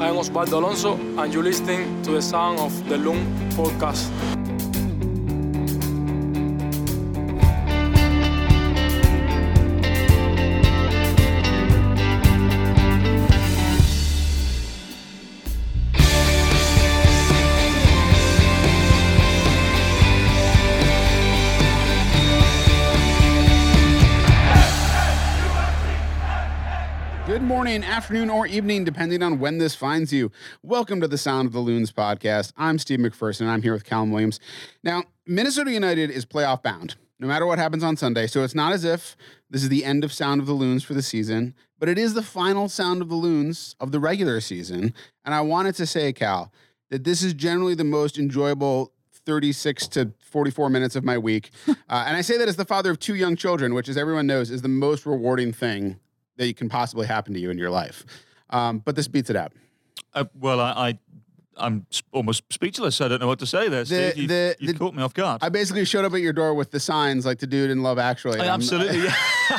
[0.00, 3.18] I am Osvaldo Alonso, and you're listening to the sound of the Loon
[3.50, 4.39] podcast.
[27.70, 30.32] Morning, afternoon, or evening, depending on when this finds you.
[30.60, 32.52] Welcome to the Sound of the Loons podcast.
[32.56, 34.40] I'm Steve McPherson, and I'm here with Callum Williams.
[34.82, 38.26] Now, Minnesota United is playoff bound, no matter what happens on Sunday.
[38.26, 39.16] So it's not as if
[39.50, 42.14] this is the end of Sound of the Loons for the season, but it is
[42.14, 44.92] the final Sound of the Loons of the regular season.
[45.24, 46.50] And I wanted to say, Cal,
[46.88, 51.50] that this is generally the most enjoyable 36 to 44 minutes of my week.
[51.68, 54.26] uh, and I say that as the father of two young children, which, as everyone
[54.26, 56.00] knows, is the most rewarding thing
[56.40, 58.04] that you can possibly happen to you in your life.
[58.48, 59.52] Um, but this beats it out.
[60.14, 60.98] Uh, well, I, I
[61.58, 63.02] I'm almost speechless.
[63.02, 63.84] I don't know what to say there.
[63.84, 64.16] The- Steve.
[64.22, 65.42] You, the- you the- caught me off guard.
[65.42, 67.98] I basically showed up at your door with the signs like the dude in Love
[67.98, 68.40] Actually.
[68.40, 69.02] I absolutely.
[69.04, 69.10] yeah.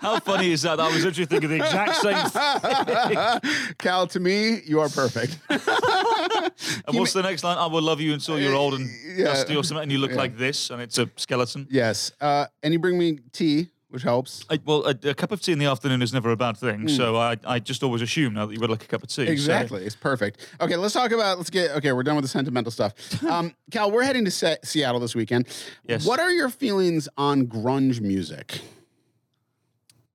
[0.00, 0.78] How funny is that?
[0.78, 3.74] I was literally thinking the exact same thing.
[3.78, 5.38] Cal, to me, you are perfect.
[5.50, 7.58] And what's the next line?
[7.58, 9.24] I will love you until you're old and Yeah.
[9.26, 10.16] dusty or something, and you look Yeah.
[10.18, 11.66] like this, and it's a skeleton.
[11.70, 12.12] yes.
[12.20, 14.44] Uh, and you bring me tea, which helps.
[14.50, 16.88] I, well, a, a cup of tea in the afternoon is never a bad thing.
[16.88, 19.24] So I, I just always assume now that you would like a cup of tea.
[19.26, 19.82] so- Exactly.
[19.84, 20.46] It's perfect.
[20.60, 22.94] Okay, let's talk about, let's get, okay, we're done with the sentimental stuff.
[23.28, 25.48] Um, Cal, we're heading to Se- Seattle this weekend.
[25.86, 26.06] Yes.
[26.06, 28.60] What are your feelings on grunge music?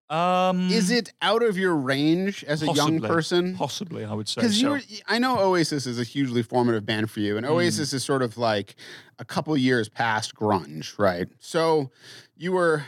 [0.10, 3.56] um, Is it out of your range as a young person?
[3.56, 4.42] Possibly, I would say.
[4.42, 4.96] Because you so.
[5.08, 7.54] I know Oasis is a hugely formative band for you, and Hmm.
[7.54, 8.76] Oasis is sort of like
[9.18, 11.28] a couple years past grunge, right?
[11.40, 11.90] So
[12.38, 12.84] you were.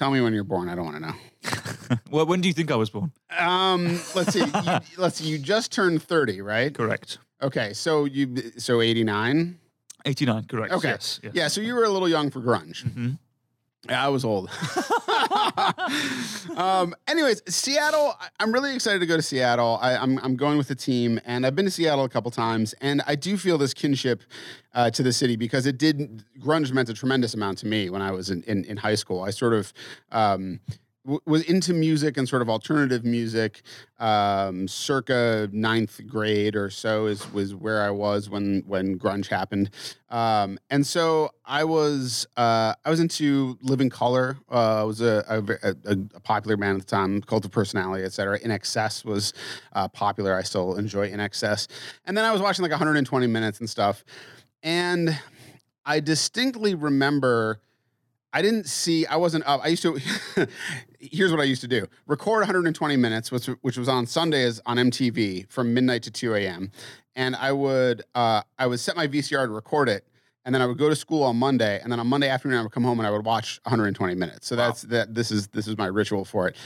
[0.00, 0.70] Tell me when you're born.
[0.70, 1.98] I don't want to know.
[2.10, 3.12] well, when do you think I was born?
[3.38, 4.38] Um, let's see.
[4.38, 4.52] you,
[4.96, 5.28] let's see.
[5.28, 6.72] You just turned thirty, right?
[6.74, 7.18] Correct.
[7.42, 9.58] Okay, so you so eighty nine.
[10.06, 10.72] 89, correct.
[10.72, 11.20] Okay, Yes.
[11.22, 11.32] yes.
[11.34, 11.48] yeah.
[11.48, 12.82] So you were a little young for grunge.
[12.90, 13.18] Mhm.
[13.88, 14.50] Yeah, I was old.
[16.56, 18.14] um, anyways, Seattle.
[18.38, 19.78] I'm really excited to go to Seattle.
[19.80, 22.74] I, I'm I'm going with the team, and I've been to Seattle a couple times,
[22.82, 24.22] and I do feel this kinship
[24.74, 26.24] uh, to the city because it did.
[26.38, 29.22] Grunge meant a tremendous amount to me when I was in in, in high school.
[29.22, 29.72] I sort of.
[30.12, 30.60] Um,
[31.04, 33.62] was into music and sort of alternative music
[33.98, 39.70] um, circa ninth grade or so is was where I was when when grunge happened,
[40.10, 44.36] um, and so I was uh, I was into Living Colour.
[44.48, 48.38] Uh, was a, a, a, a popular band at the time, Cult of Personality, etc.
[48.40, 49.32] INXS was
[49.72, 50.36] uh, popular.
[50.36, 51.68] I still enjoy INXS,
[52.04, 54.04] and then I was watching like 120 minutes and stuff,
[54.62, 55.18] and
[55.84, 57.60] I distinctly remember.
[58.32, 59.06] I didn't see.
[59.06, 59.60] I wasn't up.
[59.64, 59.98] I used to.
[61.00, 64.76] here's what I used to do: record 120 minutes, which which was on Sundays on
[64.76, 66.70] MTV from midnight to 2 a.m.
[67.16, 70.06] And I would uh, I would set my VCR to record it,
[70.44, 72.62] and then I would go to school on Monday, and then on Monday afternoon I
[72.62, 74.46] would come home and I would watch 120 minutes.
[74.46, 75.14] So that's that.
[75.14, 76.56] This is this is my ritual for it.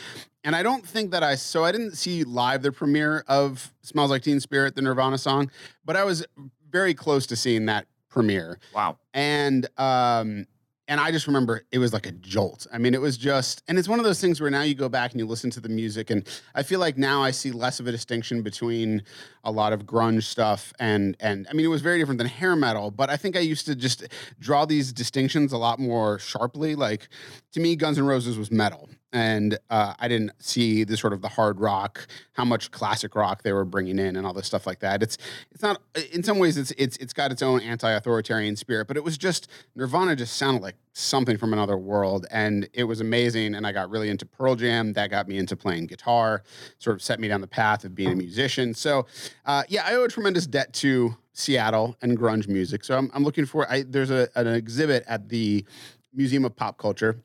[0.46, 4.10] And I don't think that I so I didn't see live the premiere of "Smells
[4.10, 5.50] Like Teen Spirit," the Nirvana song,
[5.84, 6.26] but I was
[6.70, 8.98] very close to seeing that premiere Wow.
[9.14, 10.46] and um
[10.88, 12.66] and I just remember it was like a jolt.
[12.72, 14.88] I mean, it was just, and it's one of those things where now you go
[14.88, 17.80] back and you listen to the music, and I feel like now I see less
[17.80, 19.02] of a distinction between
[19.44, 22.56] a lot of grunge stuff and and I mean, it was very different than hair
[22.56, 24.06] metal, but I think I used to just
[24.38, 26.74] draw these distinctions a lot more sharply.
[26.74, 27.08] Like
[27.52, 31.22] to me, Guns N' Roses was metal, and uh, I didn't see the sort of
[31.22, 34.66] the hard rock, how much classic rock they were bringing in, and all this stuff
[34.66, 35.02] like that.
[35.02, 35.16] It's
[35.52, 35.80] it's not
[36.12, 39.48] in some ways it's it's it's got its own anti-authoritarian spirit, but it was just
[39.76, 43.54] Nirvana just sounded like something from another world, and it was amazing.
[43.54, 44.92] And I got really into Pearl Jam.
[44.94, 46.42] That got me into playing guitar,
[46.78, 48.74] sort of set me down the path of being a musician.
[48.74, 49.06] So
[49.46, 52.82] uh, yeah, I owe a tremendous debt to Seattle and grunge music.
[52.82, 53.70] So I'm, I'm looking for.
[53.70, 55.64] I, there's a, an exhibit at the
[56.12, 57.16] Museum of Pop Culture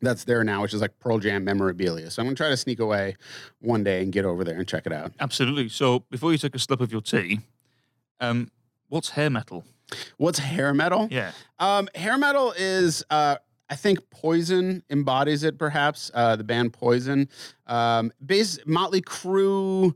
[0.00, 2.10] that's there now, which is like Pearl Jam memorabilia.
[2.10, 3.16] So I'm gonna try to sneak away
[3.60, 5.12] one day and get over there and check it out.
[5.20, 5.68] Absolutely.
[5.68, 7.40] So before you take a slip of your tea,
[8.20, 8.50] um,
[8.88, 9.64] what's hair metal?
[10.16, 11.08] What's hair metal?
[11.10, 11.32] Yeah.
[11.58, 13.36] Um, hair metal is, uh,
[13.70, 15.58] I think, Poison embodies it.
[15.58, 17.28] Perhaps uh, the band Poison.
[17.66, 19.94] Um, base Motley Crue.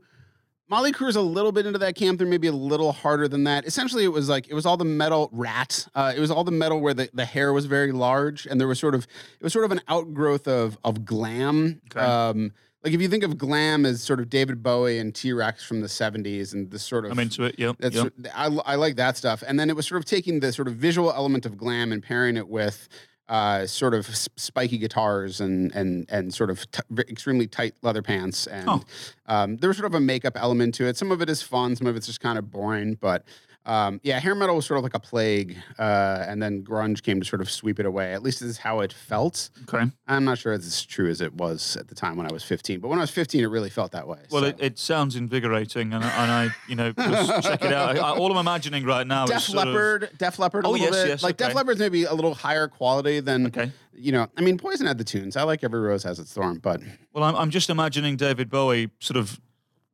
[0.73, 2.17] Motley Crue is a little bit into that camp.
[2.17, 3.67] They're maybe a little harder than that.
[3.67, 5.87] Essentially, it was like it was all the metal rat.
[5.93, 8.67] Uh, it was all the metal where the, the hair was very large, and there
[8.67, 9.03] was sort of
[9.39, 11.79] it was sort of an outgrowth of of glam.
[11.91, 12.03] Okay.
[12.03, 12.53] Um,
[12.83, 15.81] like if you think of glam as sort of David Bowie and T Rex from
[15.81, 17.53] the '70s, and this sort of I'm into it.
[17.59, 18.11] Yeah, that's yep.
[18.33, 19.43] I, I like that stuff.
[19.45, 22.01] And then it was sort of taking the sort of visual element of glam and
[22.01, 22.89] pairing it with
[23.29, 24.05] uh, sort of
[24.35, 28.81] spiky guitars and and and sort of t- extremely tight leather pants, and Oh.
[29.27, 30.97] um, there was sort of a makeup element to it.
[30.97, 33.23] Some of it is fun, some of it's just kind of boring, but.
[33.65, 37.21] Um, yeah, hair metal was sort of like a plague, uh, and then grunge came
[37.21, 38.13] to sort of sweep it away.
[38.13, 39.49] At least this is how it felt.
[39.73, 39.89] Okay.
[40.05, 42.43] I'm not sure it's as true as it was at the time when I was
[42.43, 44.19] 15, but when I was 15, it really felt that way.
[44.31, 44.47] Well, so.
[44.49, 47.97] it, it sounds invigorating, and, I- and I, you know, just check it out.
[47.97, 50.87] I, all I'm imagining right now Def is sort of- Def Leppard, a Oh, little
[50.87, 51.07] yes, bit.
[51.07, 51.55] yes, like Def okay.
[51.55, 53.71] Leppard's maybe a little higher quality than, Okay.
[53.93, 54.27] you know.
[54.35, 55.37] I mean, Poison had the tunes.
[55.37, 56.81] I like Every Rose Has Its Thorn, but
[57.13, 59.39] Well, I'm, I'm just imagining David Bowie sort of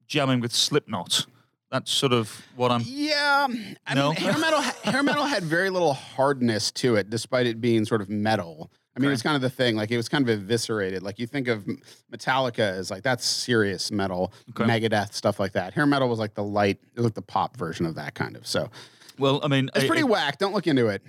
[0.08, 1.28] jamming with Slipknot.
[1.72, 2.82] That's sort of what I'm.
[2.86, 3.48] yeah,
[3.86, 4.10] I No?
[4.10, 8.02] mean, hair metal, hair metal had very little hardness to it, despite it being sort
[8.02, 8.72] of metal.
[8.98, 9.76] I mean, it's kind of the thing.
[9.78, 11.04] Like it was kind of eviscerated.
[11.04, 11.66] Like you think of
[12.12, 14.64] Metallica as like that's serious metal, Okay.
[14.70, 15.74] Megadeth stuff like that.
[15.74, 18.36] Hair metal was like the light, it was like the pop version of that kind
[18.36, 18.46] of.
[18.46, 18.70] So
[19.20, 20.38] Well, I mean, it's it- pretty it- whack.
[20.40, 21.02] Don't look into it.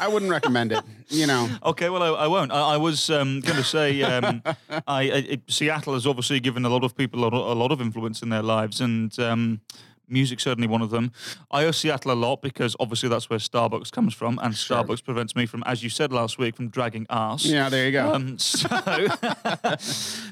[0.00, 0.82] I wouldn't recommend it.
[1.08, 1.48] You know.
[1.64, 2.52] Okay, well, I, I won't.
[2.52, 6.64] I, I was um, going to say, um, I, I it, Seattle has obviously given
[6.64, 9.60] a lot of people a lot, a lot of influence in their lives, and um,
[10.08, 11.12] music certainly one of them.
[11.50, 15.34] I owe Seattle a lot because obviously that's where Starbucks comes from, and Starbucks prevents
[15.36, 17.44] me from, as you said last week, from dragging arse.
[17.44, 18.12] Yeah, there you go.
[18.14, 18.68] Um, so,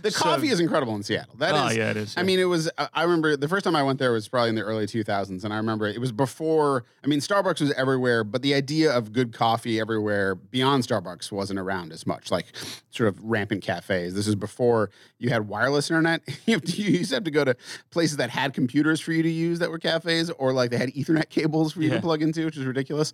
[0.03, 1.35] The coffee is incredible in Seattle.
[1.39, 2.27] That is, Ah, yeah, it is, I yeah.
[2.27, 2.71] mean, it was.
[2.93, 5.53] I remember the first time I went there was probably in the early 2000s, and
[5.53, 6.85] I remember it was before.
[7.05, 11.59] I mean, Starbucks was everywhere, but the idea of good coffee everywhere beyond Starbucks wasn't
[11.59, 12.31] around as much.
[12.31, 12.47] Like
[12.91, 14.15] sort of rampant cafes.
[14.15, 16.23] This is before you had wireless internet.
[16.47, 17.57] you, have to, you used to have to go to
[17.91, 20.91] places that had computers for you to use that were cafes, or like they had
[20.91, 21.97] Ethernet cables for you Yeah.
[21.97, 23.13] to plug into, which is ridiculous.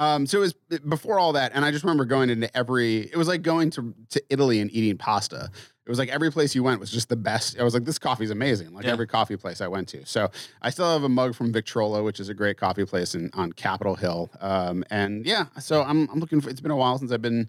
[0.00, 2.98] Um, so it was before all that, and I just remember going into every.
[3.12, 5.50] It was like going to to Italy and eating pasta.
[5.84, 7.58] It was like every place you went was just the best.
[7.58, 8.74] I was like, this coffee's amazing.
[8.74, 8.92] Like Yeah.
[8.92, 10.04] every coffee place I went to.
[10.04, 10.30] So
[10.60, 13.52] I still have a mug from Victrola, which is a great coffee place in, on
[13.54, 14.28] Capitol Hill.
[14.42, 16.50] Um, and yeah, so I'm I'm looking for.
[16.50, 17.48] It's been a while since I've been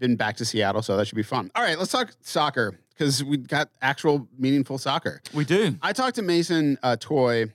[0.00, 1.50] been back to Seattle, so that should be fun.
[1.54, 5.22] All right, let's talk soccer because we got actual meaningful soccer.
[5.32, 5.76] we do.
[5.80, 7.52] I talked to Mason uh, Toye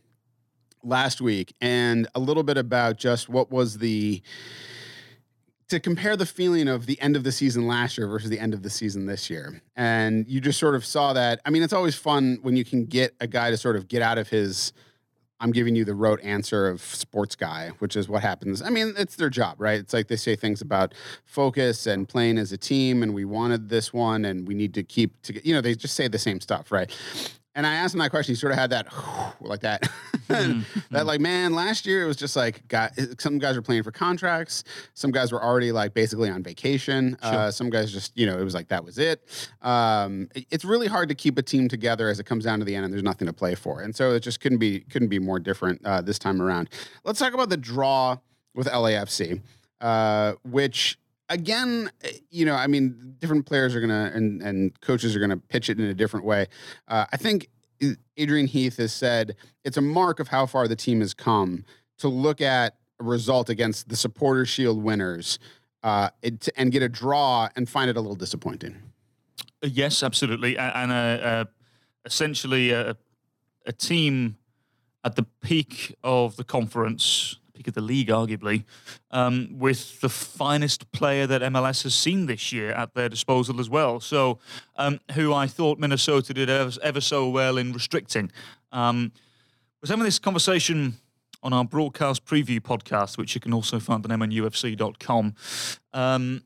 [0.84, 4.22] last week and a little bit about just what was the
[5.70, 8.54] to compare the feeling of the end of the season last year versus the end
[8.54, 9.62] of the season this year.
[9.78, 11.40] And you just sort of saw that.
[11.46, 14.02] I mean, it's always fun when you can get a guy to sort of get
[14.02, 14.74] out of his
[15.42, 18.62] I'm giving you the rote answer of sports guy, which is what happens.
[18.62, 19.80] I mean, it's their job, right?
[19.80, 20.94] It's like they say things about
[21.26, 24.84] focus and playing as a team, and we wanted this one, and we need to
[24.84, 26.96] keep to, you know, they just say the same stuff, right?
[27.54, 28.34] And I asked him that question.
[28.34, 28.88] He sort of had that
[29.42, 29.90] like that,
[30.28, 31.54] that like man.
[31.54, 34.64] Last year it was just like got some guys were playing for contracts.
[34.94, 37.18] Some guys were already like basically on vacation.
[37.22, 39.22] Uh, some guys just you know it was like that was it.
[39.62, 42.66] Um, it- it's really hard to keep a team together as it comes down to
[42.66, 43.82] the end and there's nothing to play for.
[43.82, 46.70] And so it just couldn't be couldn't be more different uh, this time around.
[47.04, 48.18] Let's talk about the draw
[48.56, 49.42] with LAFC,
[49.82, 50.98] uh, which
[51.32, 55.38] again, eh, you know, I mean, different players are gonna and and coaches are gonna
[55.38, 56.48] pitch it in a different way.
[56.88, 57.50] Uh, I think
[58.18, 61.66] Adrian Heath has said it's a mark of how far the team has come
[61.98, 65.40] to look at a result against the Supporter Shield winners
[65.84, 68.76] uh, it, and get a draw and find it a little disappointing.
[69.64, 71.46] Yes, absolutely, and uh,
[72.06, 72.96] essentially a,
[73.66, 74.38] a team
[75.04, 78.64] at the peak of the conference, of the league, arguably,
[79.12, 83.70] um, with the finest player that MLS has seen this year at their disposal as
[83.70, 84.00] well.
[84.00, 84.40] So,
[84.76, 88.32] um, who I thought Minnesota did ever, ever so well in restricting.
[88.72, 89.12] Um,
[89.82, 90.96] was having this conversation
[91.44, 95.34] on our broadcast preview podcast, which you can also find on mnufc.com.
[95.94, 96.44] Um,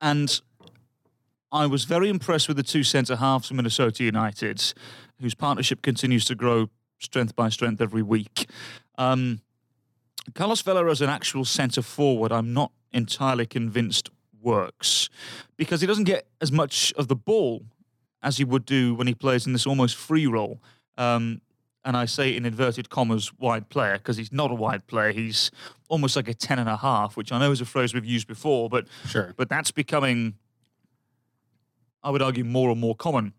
[0.00, 0.40] and
[1.52, 4.72] I was very impressed with the two centre halves from Minnesota United,
[5.20, 8.48] whose partnership continues to grow strength by strength every week.
[8.96, 9.40] Um,
[10.34, 14.10] Carlos Vela as an actual centre forward, I'm not entirely convinced
[14.42, 15.08] works
[15.56, 17.62] because he doesn't get as much of the ball
[18.22, 20.62] as he would do when he plays in this almost free role.
[20.96, 21.40] Um,
[21.84, 25.12] and I say in inverted commas wide player because he's not a wide player.
[25.12, 25.50] He's
[25.88, 28.26] almost like a 10 and a half, which I know is a phrase we've used
[28.26, 29.32] before, but Sure.
[29.36, 30.34] but that's becoming,
[32.02, 33.32] I would argue, more and more common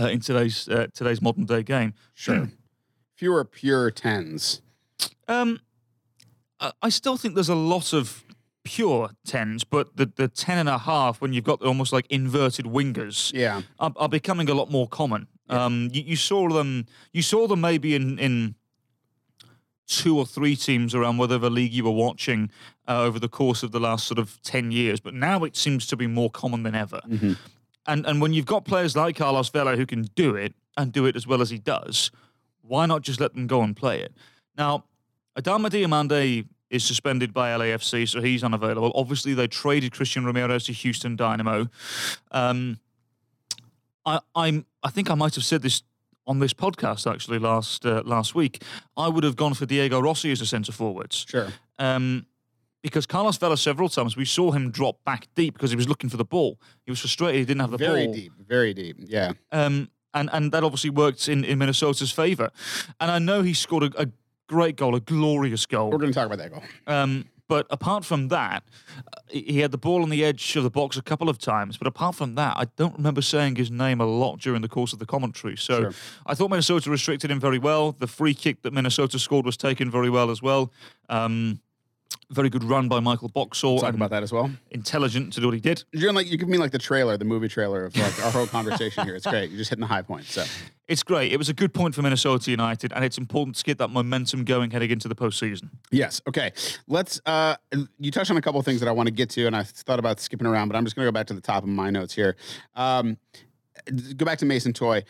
[0.00, 1.92] uh, in today's uh, today's modern day game.
[2.14, 2.50] Sure.
[3.16, 4.62] Fewer pure tens.
[5.28, 5.60] Um,
[6.60, 8.24] I- I still think there's a lot of
[8.62, 12.66] pure tens, but the the ten and a half when you've got almost like inverted
[12.66, 13.62] wingers Yeah.
[13.78, 15.26] are, are becoming a lot more common.
[15.48, 18.54] Um, you, you saw them, you saw them maybe in in
[19.86, 22.50] two or three teams around whatever league you were watching
[22.86, 25.86] uh, over the course of the last sort of ten years, but now it seems
[25.86, 27.00] to be more common than ever.
[27.86, 31.06] And and when you've got players like Carlos Vela who can do it and do
[31.06, 32.10] it as well as he does,
[32.62, 34.14] why not just let them go and play it?
[34.56, 34.84] Now,
[35.38, 38.92] Adama Diomande is suspended by LAFC, so he's unavailable.
[38.94, 41.68] Obviously, they traded Christian Ramirez to Houston Dynamo.
[42.30, 42.78] Um,
[44.06, 44.66] I, I'm.
[44.82, 45.82] I think I might have said this
[46.26, 48.62] on this podcast actually last uh, last week.
[48.96, 51.26] I would have gone for Diego Rossi as a centre forwards.
[51.28, 51.48] Sure.
[51.78, 52.26] Um,
[52.82, 56.08] because Carlos Vela several times we saw him drop back deep because he was looking
[56.08, 56.58] for the ball.
[56.86, 58.14] He was frustrated he didn't have the Very ball.
[58.14, 58.32] Very deep.
[58.48, 58.96] Very deep.
[59.00, 59.32] Yeah.
[59.52, 62.50] Um, and and that obviously worked in, in Minnesota's favour.
[63.00, 64.06] And I know he scored a, a
[64.50, 65.90] great goal, a glorious goal.
[65.90, 66.62] We're going to talk about that goal.
[66.88, 68.64] Um, but apart from that,
[68.96, 71.76] uh, he had the ball on the edge of the box a couple of times.
[71.76, 74.92] But apart from that, I don't remember saying his name a lot during the course
[74.92, 75.56] of the commentary.
[75.56, 75.92] So Sure.
[76.26, 77.92] I thought Minnesota restricted him very well.
[77.92, 80.72] The free kick that Minnesota scored was taken very well as well.
[81.08, 81.60] Um,
[82.30, 83.78] very good run by Michael Boxall.
[83.80, 84.50] Talk and about that as well.
[84.70, 85.82] Intelligent to do what he did.
[85.92, 88.46] You're like you give me like the trailer, the movie trailer of like our whole
[88.46, 89.16] conversation here.
[89.16, 89.50] It's great.
[89.50, 90.32] You're just hitting the high points.
[90.32, 90.44] So
[90.86, 91.32] It's great.
[91.32, 94.44] It was a good point for Minnesota United, and it's important to get that momentum
[94.44, 95.70] going heading into the postseason.
[95.90, 96.52] yes, okay.
[96.86, 97.20] Let's.
[97.26, 97.56] uh
[97.98, 99.62] You touched on a couple of things that I want to get to, and I
[99.64, 101.68] thought about skipping around, but I'm just going to go back to the top of
[101.68, 102.36] my notes here.
[102.76, 103.16] Um
[104.16, 105.04] Go back to Mason Toye.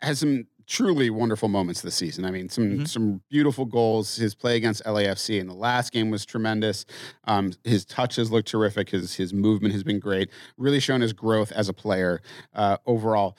[0.00, 2.24] Has some truly wonderful moments this season.
[2.24, 4.14] I mean, some some beautiful goals.
[4.16, 6.86] His play against LAFC in the last game was tremendous.
[7.24, 8.90] Um, his touches look terrific.
[8.90, 10.30] His his movement has been great.
[10.56, 12.22] Really shown his growth as a player
[12.54, 13.36] uh, overall.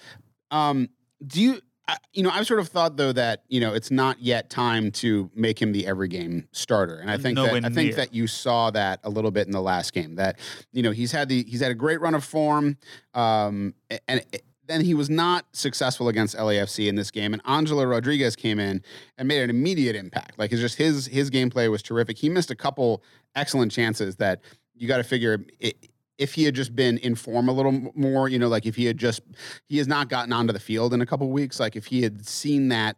[0.51, 0.89] Um,
[1.25, 1.59] do you?
[1.87, 4.91] I- You know, I've sort of thought though that you know it's not yet time
[5.03, 7.95] to make him the every game starter, and I think Nowhere that I think near.
[7.95, 10.15] that you saw that a little bit in the last game.
[10.15, 10.37] That
[10.73, 12.77] you know he's had the he's had a great run of form,
[13.13, 13.73] um,
[14.07, 17.33] and it- then he was not successful against LAFC in this game.
[17.33, 18.81] And Angelo Rodriguez came in
[19.17, 20.39] and made an immediate impact.
[20.39, 22.17] Like it's just his his gameplay was terrific.
[22.17, 23.03] He missed a couple
[23.35, 24.41] excellent chances that
[24.73, 25.45] you got to figure.
[25.63, 25.73] i
[26.17, 28.85] if he had just been in form a little more, you know, like if he
[28.85, 29.23] had just,
[29.65, 31.59] he has not gotten onto the field in a couple weeks.
[31.59, 32.95] Like if he had seen that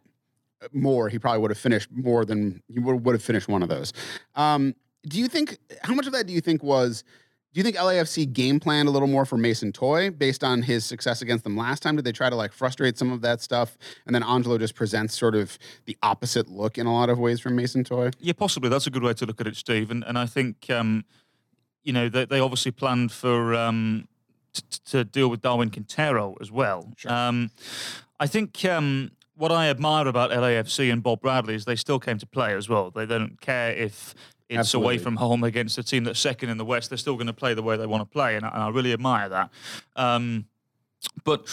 [0.74, 3.70] more, he probably would have finished more than he would, would have finished one of
[3.70, 3.94] those.
[4.34, 4.74] Um,
[5.08, 7.02] do you think how much of that do you think was?
[7.54, 10.84] Do you think LAFC game planned a little more for Mason Toye based on his
[10.84, 11.94] success against them last time?
[11.94, 15.16] Did they try to like frustrate some of that stuff, and then Angelo just presents
[15.16, 18.10] sort of the opposite look in a lot of ways from Mason Toye?
[18.18, 18.70] Yeah, possibly.
[18.70, 19.92] That's a good way to look at it, Steve.
[19.92, 21.04] And, and I think, um,
[21.84, 24.08] you know, they, they obviously planned for um,
[24.52, 26.92] t- to deal with Darwin Quintero as well.
[26.96, 27.12] Sure.
[27.12, 27.52] Um,
[28.18, 32.18] I think um, what I admire about LAFC and Bob Bradley is they still came
[32.18, 32.90] to play as well.
[32.90, 34.12] They don't care if
[34.48, 34.94] it's Absolutely.
[34.94, 36.90] away from home against a team that's second in the West.
[36.90, 38.68] They're still going to play the way they want to play, and I, and I
[38.68, 39.50] really admire that.
[39.96, 40.46] Um,
[41.24, 41.46] but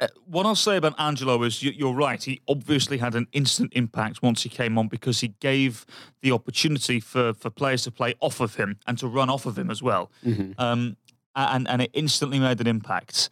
[0.00, 2.22] uh, what I'll say about Angelo is you, you're right.
[2.22, 5.86] He obviously had an instant impact once he came on because he gave
[6.20, 9.58] the opportunity for, for players to play off of him and to run off of
[9.58, 10.10] him as well.
[10.58, 10.96] Um,
[11.34, 13.28] and, and it instantly made an impact.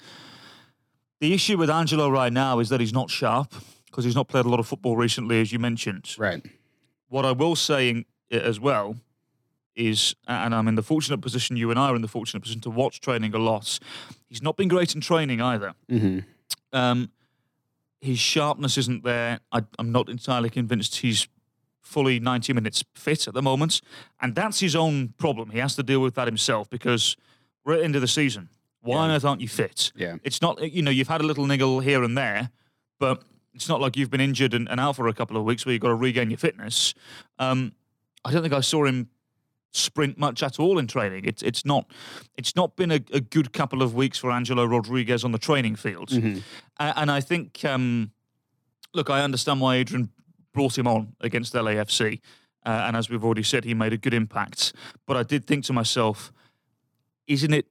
[1.20, 3.54] The issue with Angelo right now is that he's not sharp
[3.86, 6.14] because he's not played a lot of football recently, as you mentioned.
[6.18, 6.44] Right.
[7.08, 8.96] What I will say in, as well
[9.74, 12.62] is, and I'm in the fortunate position, you and I are in the fortunate position
[12.62, 13.78] to watch training a lot.
[14.28, 15.74] He's not been great in training either.
[15.90, 16.20] Mm-hmm.
[16.72, 17.10] Um,
[18.00, 19.40] his sharpness isn't there.
[19.52, 21.28] I, I'm not entirely convinced he's
[21.82, 23.80] fully 90 minutes fit at the moment.
[24.20, 25.50] And that's his own problem.
[25.50, 27.16] He has to deal with that himself because
[27.64, 28.48] we're at the end of the season.
[28.80, 29.92] Why on earth aren't you fit?
[29.96, 30.16] Yeah.
[30.22, 32.50] It's not, you know, you've had a little niggle here and there,
[33.00, 35.66] but it's not like you've been injured and, and out for a couple of weeks
[35.66, 36.94] where you've got to regain your fitness.
[37.38, 37.72] Um,
[38.26, 39.08] I don't think I saw him
[39.72, 41.24] sprint much at all in training.
[41.24, 41.90] It's it's not
[42.36, 45.76] it's not been a, a good couple of weeks for Angelo Rodriguez on the training
[45.76, 46.40] field, Mm-hmm.
[46.78, 48.10] And I think um,
[48.92, 50.10] look, I understand why Adrian
[50.52, 52.20] brought him on against LAFC,
[52.64, 54.72] uh, and as we've already said, he made a good impact.
[55.06, 56.32] But I did think to myself,
[57.26, 57.66] isn't it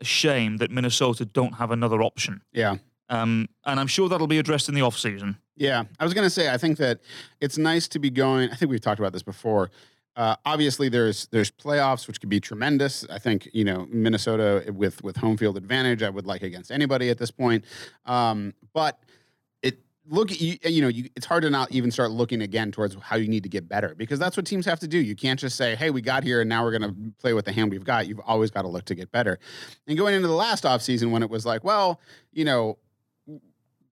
[0.00, 2.42] a shame that Minnesota don't have another option?
[2.52, 2.76] Yeah.
[3.08, 5.36] Um, and I'm sure that'll be addressed in the off season.
[5.56, 7.00] Yeah, I was going to say I think that
[7.40, 8.50] it's nice to be going.
[8.50, 9.70] I think we've talked about this before.
[10.14, 13.06] Uh, obviously, there's there's playoffs, which could be tremendous.
[13.08, 16.02] I think you know Minnesota with with home field advantage.
[16.02, 17.64] I would like against anybody at this point.
[18.04, 19.00] Um, but
[19.62, 22.94] it look you, you know you, it's hard to not even start looking again towards
[23.00, 24.98] how you need to get better because that's what teams have to do.
[24.98, 27.46] You can't just say, "Hey, we got here and now we're going to play with
[27.46, 29.38] the hand we've got." You've always got to look to get better.
[29.86, 32.00] And going into the last offseason when it was like, well,
[32.32, 32.76] you know,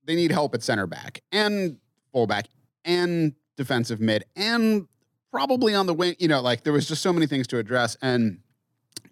[0.05, 1.79] they need help at center back and
[2.13, 2.47] fullback
[2.85, 4.87] and defensive mid and
[5.31, 6.17] probably on the wing.
[6.19, 8.41] You know, like there was just so many things to address and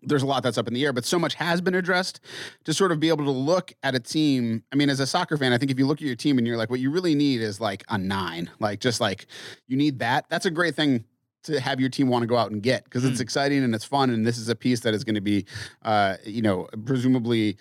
[0.03, 2.21] there's a lot that's up in the air, but so much has been addressed
[2.65, 4.63] to sort of be able to look at a team.
[4.73, 6.47] I mean, as a soccer fan, I think if you look at your team and
[6.47, 9.27] you're like, what you really need is like a nine, like just like
[9.67, 10.27] you need that.
[10.29, 11.05] That's a great thing
[11.45, 13.85] to have your team want to go out and get because it's exciting and it's
[13.85, 14.11] fun.
[14.11, 15.47] And this is a piece that is going to be,
[15.83, 17.57] uh, you know, presumably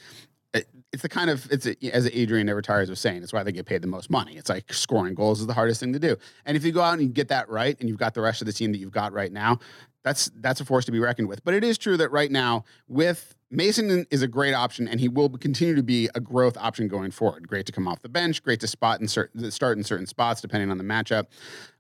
[0.93, 3.23] it's the kind of it's a, as Adrian never tires of saying.
[3.23, 4.37] It's why they get paid the most money.
[4.37, 6.15] It's like scoring goals is the hardest thing to do.
[6.45, 8.41] And if you go out and you get that right, and you've got the rest
[8.41, 9.59] of the team that you've got right now,
[10.03, 11.43] that's that's a force to be reckoned with.
[11.43, 15.09] But it is true that right now, with Mason is a great option, and he
[15.09, 17.47] will continue to be a growth option going forward.
[17.47, 20.39] Great to come off the bench, great to spot in certain start in certain spots
[20.39, 21.25] depending on the matchup.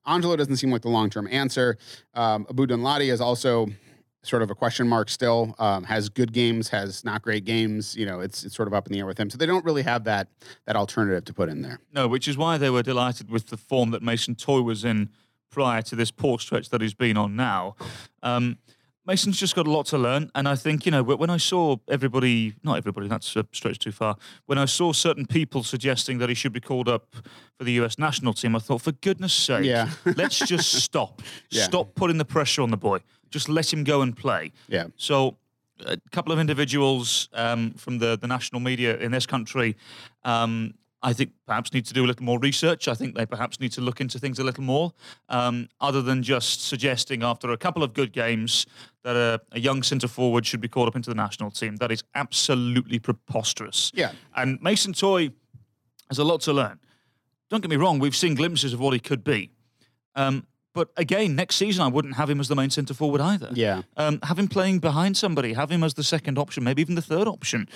[0.05, 1.77] Angelo doesn't seem like the long term answer.
[2.13, 3.67] Um, Abu Danladi is also
[4.27, 5.55] sort of a question mark still.
[5.59, 7.95] Um, has good games, has not great games.
[7.95, 9.29] You know, it's it's sort of up in the air with him.
[9.29, 10.27] So they don't really have that
[10.65, 11.79] that alternative to put in there.
[11.93, 15.09] No, which is why they were delighted with the form that Mason Toye was in
[15.49, 17.75] prior to this poor stretch that he's been on now.
[18.21, 18.57] Um,
[19.05, 21.77] Mason's just got a lot to learn, and I think you know when I saw
[21.87, 24.17] everybody, not everybody, that's a stretch too far.
[24.47, 27.15] When I saw certain people suggesting that he should be called up
[27.57, 27.97] for the U.S.
[27.97, 29.91] national team, I thought, for goodness' sake, Yeah.
[30.17, 31.63] let's just stop, Yeah.
[31.63, 32.99] stop putting the pressure on the boy.
[33.29, 34.51] Just let him go and play.
[34.67, 34.87] Yeah.
[34.97, 35.37] So,
[35.85, 39.75] a couple of individuals um, from the, the national media in this country,
[40.23, 42.87] um, I think perhaps need to do a little more research.
[42.87, 44.93] I think they perhaps need to look into things a little more,
[45.29, 48.65] um, other than just suggesting after a couple of good games
[49.03, 51.75] that a, a young centre forward should be called up into the national team.
[51.75, 53.91] That is absolutely preposterous.
[53.93, 54.13] Yeah.
[54.35, 55.29] And Mason Toye
[56.09, 56.79] has a lot to learn.
[57.49, 59.51] Don't get me wrong, we've seen glimpses of what he could be.
[60.15, 63.49] Um, but again, next season I wouldn't have him as the main centre forward either.
[63.51, 63.81] Yeah.
[63.97, 67.01] Um, have him playing behind somebody, have him as the second option, maybe even the
[67.01, 67.67] third option.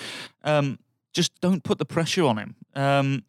[0.43, 0.77] Um,
[1.11, 2.55] just don't put the pressure on him.
[2.75, 3.23] Um,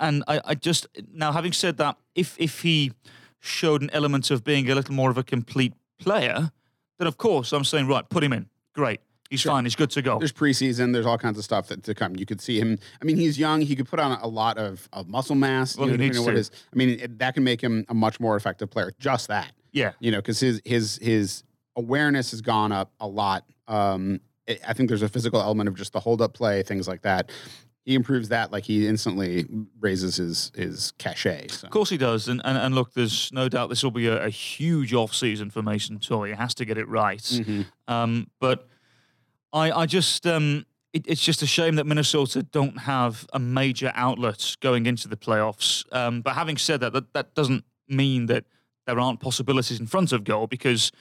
[0.00, 2.92] and I, I just now having said that, if if he
[3.38, 6.50] showed an element of being a little more of a complete player,
[6.98, 8.48] then of course I'm saying right, put him in.
[8.72, 10.18] Great, he's fine, he's good to go.
[10.18, 10.92] There's preseason.
[10.92, 12.16] There's all kinds of stuff that to come.
[12.16, 12.78] You could see him.
[13.00, 13.60] I mean, he's young.
[13.62, 15.76] He could put on a lot of, of muscle mass.
[15.76, 16.30] Well, you he needs to.
[16.30, 18.92] his- I mean, it, that can make him a much more effective player.
[18.98, 19.52] Just that.
[19.72, 19.92] Yeah.
[20.00, 21.42] You know, because his his his
[21.76, 23.44] awareness has gone up a lot.
[23.68, 26.86] Um, I I think there's a physical element of just the hold up play, things
[26.88, 27.30] like that.
[27.84, 29.46] He improves that, like he instantly
[29.78, 31.48] raises his his cachet.
[31.50, 31.66] So.
[31.66, 34.24] Of course he does, and, and and look, there's no doubt this will be a,
[34.24, 36.28] a huge off season for Mason Toye.
[36.28, 37.20] He has to get it right.
[37.20, 37.66] Mhm.
[37.86, 38.68] Um, but
[39.56, 43.90] I I just um, it, it's just a shame that Minnesota don't have a major
[43.94, 45.84] outlet going into the playoffs.
[45.92, 48.44] Um, but having said that, that that doesn't mean that
[48.86, 50.92] there aren't possibilities in front of goal because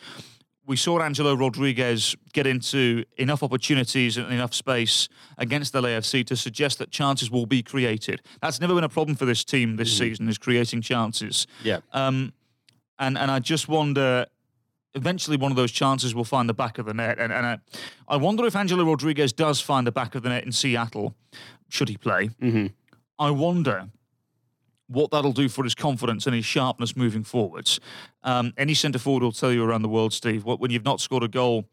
[0.67, 6.36] we saw Angelo Rodriguez get into enough opportunities and enough space against the LAFC to
[6.36, 8.21] suggest that chances will be created.
[8.41, 11.45] That's never been a problem for this team this season, is creating chances.
[11.63, 11.82] Yeah.
[11.93, 12.34] Um,
[12.97, 14.25] and and I just wonder.
[14.95, 17.58] Eventually, one of those chances will find the back of the net, and and I,
[18.08, 21.13] I wonder if Angelo Rodriguez does find the back of the net in Seattle,
[21.69, 22.29] should he play.
[22.41, 22.71] Mhm.
[23.19, 23.89] I wonder
[24.88, 27.79] what that'll do for his confidence and his sharpness moving forwards.
[28.23, 31.01] Um, any centre forward will tell you around the world, Steve, what, when you've not
[31.01, 31.65] scored a goal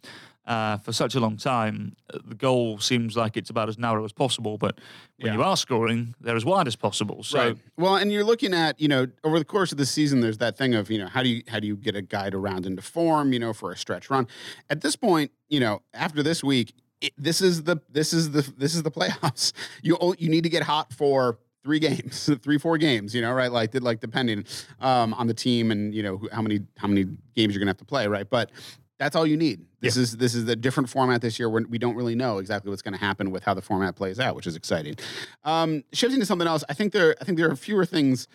[0.47, 4.05] uh, for such a long time, uh, the goal seems like it's about as narrow
[4.05, 4.59] as possible.
[4.59, 4.79] But
[5.19, 5.39] when Yeah.
[5.39, 7.23] you are scoring, they're as wide as possible.
[7.23, 7.57] So right.
[7.77, 10.57] Well, and you're looking at you know over the course of the season, there's that
[10.59, 12.67] thing of you know how do you how do you get a guy to round
[12.67, 14.27] into form, you know, for a stretch run.
[14.69, 18.43] At this point, you know, after this week, it, this is the this is the
[18.57, 19.53] this is the playoffs.
[19.83, 23.53] You you need to get hot for three games, three four games, you know, right?
[23.53, 24.45] Like did like depending
[24.81, 27.05] um, on the team and you know who, how many how many
[27.37, 28.29] games you're gonna have to play, right?
[28.29, 28.51] But
[28.99, 29.65] that's all you need.
[29.81, 32.71] This is this is the different format this year where we don't really know exactly
[32.71, 34.97] what's going to happen with how the format plays out, which is exciting.
[35.45, 38.29] Um, shifting to something else, I think there I think there are fewer things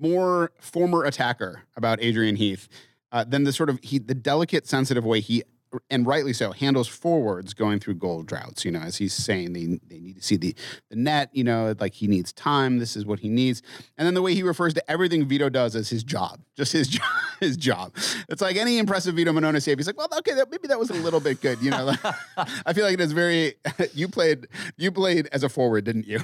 [0.00, 2.68] more former attacker about Adrian Heath
[3.12, 5.42] uh, than the sort of he the delicate, sensitive way he
[5.90, 8.64] and rightly so handles forwards going through goal droughts.
[8.64, 10.54] You know, as he's saying they they need to see the
[10.90, 11.30] the net.
[11.32, 12.78] You know, like he needs time.
[12.78, 13.62] This is what he needs.
[13.96, 16.88] And then the way he refers to everything Vito does as his job, just his
[16.88, 17.06] job.
[17.40, 17.94] His job.
[18.28, 19.78] It's like any impressive Vito Mannone save.
[19.78, 21.62] He's like, well, okay, that, maybe that was a little bit good.
[21.62, 22.00] You know, like,
[22.66, 23.54] I feel like it is very.
[23.94, 24.48] you played.
[24.76, 26.20] You played as a forward, didn't you?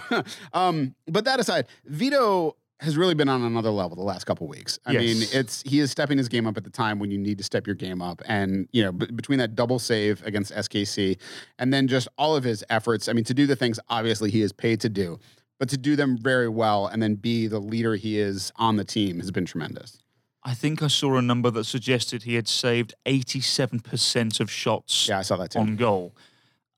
[0.52, 4.78] um, but that aside, Vito has really been on another level the last couple weeks.
[4.86, 7.38] I mean, it's he is stepping his game up at the time when you need
[7.38, 11.18] to step your game up, and you know b- between that double save against SKC,
[11.58, 13.08] and then just all of his efforts.
[13.08, 15.18] I mean, to do the things obviously he is paid to do,
[15.58, 18.84] but to do them very well and then be the leader he is on the
[18.84, 19.98] team has been tremendous.
[20.46, 25.18] I think I saw a number that suggested he had saved 87% of shots Yeah,
[25.20, 25.58] I saw that too.
[25.58, 26.14] on goal,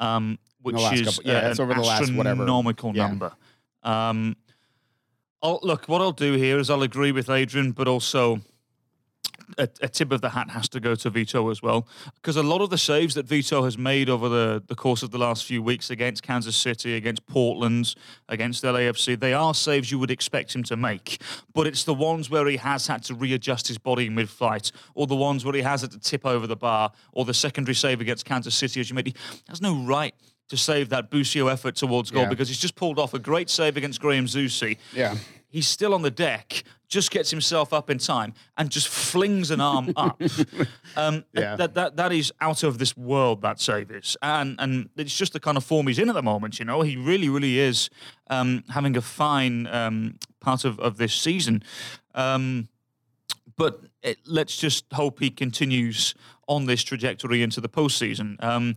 [0.01, 2.43] um, which is couple- yeah, it's an over the last whatever.
[2.43, 3.09] astronomical Yeah.
[3.09, 3.33] number.
[3.83, 4.37] Um,
[5.43, 8.41] I'll, look, what I'll do here is I'll agree with Adrian, but also
[9.59, 12.43] a, a tip of the hat has to go to Vito as well, because a
[12.43, 15.45] lot of the saves that Vito has made over the, the course of the last
[15.45, 17.95] few weeks against Kansas City, against Portland,
[18.29, 21.21] against LAFC, they are saves you would expect him to make.
[21.55, 25.17] But it's the ones where he has had to readjust his body mid-flight, or the
[25.17, 28.25] ones where he has had to tip over the bar, or the secondary save against
[28.25, 29.09] Kansas City, as you made.
[29.09, 29.15] He
[29.49, 30.15] has no right
[30.49, 32.29] to save that Busio effort towards goal Yeah.
[32.29, 35.17] because he's just pulled off a great save against Graham Zusi Yeah.
[35.49, 36.63] he's still on the deck.
[36.89, 40.23] just gets himself up in time and just flings an arm up.
[40.97, 41.57] Um, Yeah.
[41.57, 43.43] that, that that is out of this world.
[43.43, 46.23] That save is, and and it's just the kind of form he's in at the
[46.23, 46.59] moment.
[46.61, 47.91] You know, he really, really is
[48.31, 51.65] um, having a fine um, part of of this season.
[52.15, 52.69] Um,
[53.57, 56.15] but it, let's just hope he continues
[56.47, 58.37] on this trajectory into the postseason.
[58.45, 58.77] Um,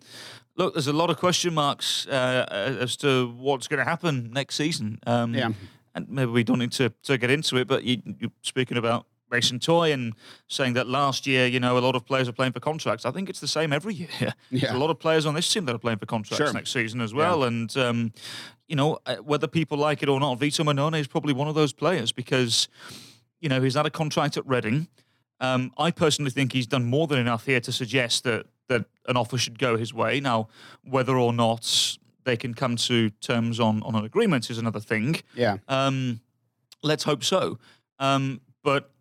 [0.60, 2.46] look, there's a lot of question marks uh,
[2.82, 5.00] as to what's going to happen next season.
[5.08, 5.52] Um, Yeah.
[5.96, 9.08] And maybe we don't need to, to get into it, but you, you're speaking about
[9.32, 10.14] Mason Toye and
[10.48, 13.06] saying that last year, you know, a lot of players are playing for contracts.
[13.06, 14.34] I think it's the same every year.
[14.52, 16.54] There's a lot of players on this team that are playing for contracts Sure.
[16.54, 17.44] next season as well.
[17.44, 18.12] And, um,
[18.68, 21.56] you know, uh, whether people like it or not, Vito Mannone is probably one of
[21.56, 22.68] those players because
[23.42, 24.88] you know, he's had a contract at Reading.
[25.40, 29.18] Um, I personally think he's done more than enough here to suggest that that an
[29.18, 30.22] offer should go his way.
[30.22, 30.48] Now,
[30.84, 35.22] whether or not they can come to terms on on an agreement is another thing.
[35.36, 35.58] Yeah.
[35.68, 36.22] Um,
[36.82, 37.60] let's hope so.
[38.00, 38.92] Um, but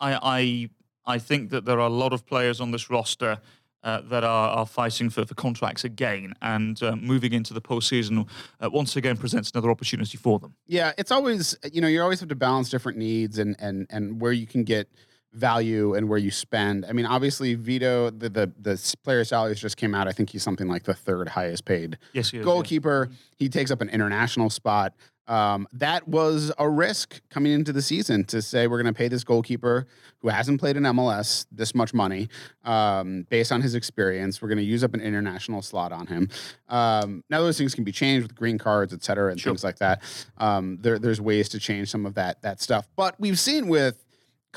[0.00, 3.38] I, I I think that there are a lot of players on this roster.
[3.84, 8.26] Uh, that are, are fighting for, for contracts again and uh, moving into the postseason
[8.58, 10.56] uh, once again presents another opportunity for them.
[10.66, 14.20] Yeah, it's always you know you always have to balance different needs and and and
[14.20, 14.88] where you can get
[15.36, 16.84] value and where you spend.
[16.86, 20.08] I mean, obviously Vito the the the player salaries just came out.
[20.08, 22.44] I think he's something like the third highest paid Yes, he is, yeah.
[22.44, 23.10] goalkeeper.
[23.36, 24.94] He takes up an international spot.
[25.28, 29.08] Um, that was a risk coming into the season to say we're going to pay
[29.08, 29.88] this goalkeeper
[30.20, 32.28] who hasn't played in MLS this much money
[32.64, 34.40] um, based on his experience.
[34.40, 36.28] We're going to use up an international slot on him.
[36.68, 39.50] Um, now those things can be changed with green cards, et cetera, and Sure.
[39.52, 40.00] things like that.
[40.38, 42.86] Um, there, there's ways to change some of that that stuff.
[42.94, 44.04] But we've seen with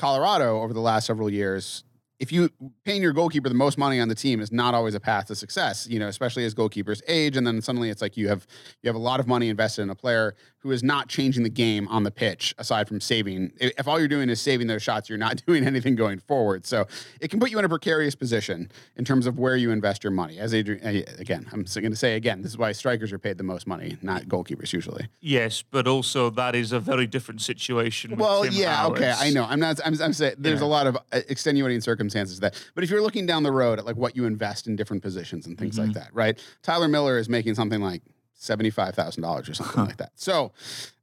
[0.00, 1.84] Colorado over the last several years.
[2.20, 2.50] If you
[2.84, 5.34] paying your goalkeeper the most money on the team is not always a path to
[5.34, 8.46] success, you know, especially as goalkeepers age, and then suddenly it's like you have
[8.82, 11.48] you have a lot of money invested in a player who is not changing the
[11.48, 13.50] game on the pitch aside from saving.
[13.58, 16.66] If all you're doing is saving those shots, you're not doing anything going forward.
[16.66, 16.86] So
[17.22, 20.10] it can put you in a precarious position in terms of where you invest your
[20.10, 20.38] money.
[20.38, 20.84] As Adrian,
[21.18, 23.96] again, I'm going to say again, this is why strikers are paid the most money,
[24.02, 25.08] not goalkeepers usually.
[25.20, 28.16] Yes, but also that is a very different situation.
[28.18, 29.46] Well, yeah, okay, I know.
[29.48, 29.80] I'm not.
[29.82, 30.66] I'm, I'm saying there's Yeah.
[30.66, 32.62] a lot of uh, extenuating circumstances to that.
[32.74, 35.46] But if you're looking down the road at like what you invest in different positions
[35.46, 35.86] and things Mm-hmm.
[35.88, 36.38] like that, right?
[36.62, 38.02] Tyler Miller is making something like
[38.34, 40.12] seventy-five thousand dollars or something like that.
[40.14, 40.52] So,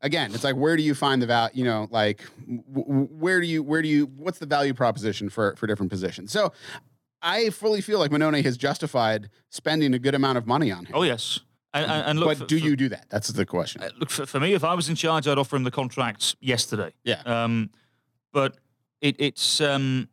[0.02, 1.52] again, it's like where do you find the value?
[1.60, 5.56] You know, like w- where do you where do you what's the value proposition for
[5.56, 6.32] for different positions?
[6.32, 6.52] So.
[7.20, 10.94] I fully feel like Mannone has justified spending a good amount of money on him.
[10.96, 11.40] Oh yes,
[11.74, 12.30] and, and, and look.
[12.30, 13.08] but for- do for- you do that?
[13.10, 13.82] That's the question.
[13.82, 14.54] uh, look for, for me?
[14.54, 16.94] If I was in charge, I'd offer him the contract yesterday.
[17.04, 17.22] Yeah.
[17.26, 17.72] Um,
[18.34, 18.58] but
[19.02, 20.10] it, it's um,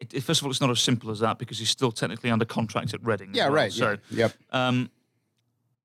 [0.00, 2.30] it, it- first of all, it's not as simple as that because he's still technically
[2.30, 3.30] under contract at Reading.
[3.34, 3.54] yeah, well.
[3.54, 3.72] right.
[3.72, 4.24] So yeah.
[4.26, 4.32] Yep.
[4.50, 4.90] um,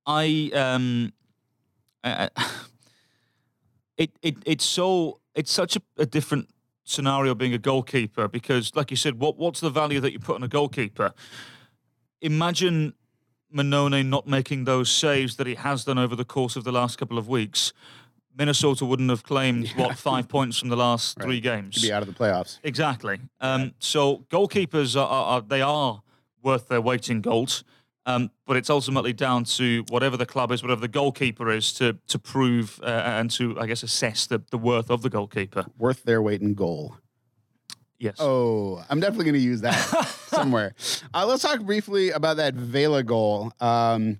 [0.06, 1.14] I um,
[2.04, 2.30] I,
[3.98, 6.50] it it it's so it's such a, a different
[6.84, 10.36] scenario being a goalkeeper because, like you said, what what's the value that you put
[10.36, 11.14] on a goalkeeper?
[12.22, 12.94] Imagine
[13.56, 16.98] Mannone not making those saves that he has done over the course of the last
[16.98, 17.74] couple of weeks.
[18.38, 21.76] Minnesota wouldn't have claimed what five points from the last three games.
[21.76, 22.60] To be out of the playoffs.
[22.64, 23.20] Exactly.
[23.40, 26.02] Um, So goalkeepers are, are, are they are
[26.42, 27.64] worth their weight in gold,
[28.06, 31.98] um, but it's ultimately down to whatever the club is, whatever the goalkeeper is, to
[32.08, 35.66] to prove uh, and to I guess assess the, the worth of the goalkeeper.
[35.78, 36.98] Worth their weight in goal.
[38.00, 38.16] Yes.
[38.18, 39.76] Oh, I'm definitely going to use that
[40.28, 40.74] somewhere.
[41.14, 43.54] Uh, let's talk briefly about that Vela goal.
[43.60, 44.20] Um,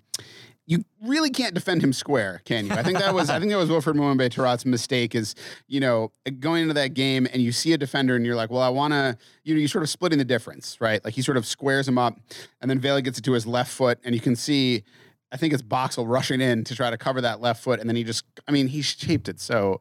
[0.66, 2.72] you really can't defend him square, can you?
[2.72, 5.14] I think that was I think that was Wilfried Moimbé Tahrat's mistake.
[5.14, 5.34] Is
[5.66, 8.62] you know going into that game and you see a defender and you're like, well,
[8.62, 9.16] I want to.
[9.44, 11.04] You know, you sort of splitting the difference, right?
[11.04, 12.16] Like he sort of squares him up,
[12.60, 14.84] and then Vela gets it to his left foot, and you can see.
[15.32, 17.96] I think it's Boxall rushing in to try to cover that left foot, and then
[17.96, 18.24] he just.
[18.46, 19.80] I mean, he shaped it so.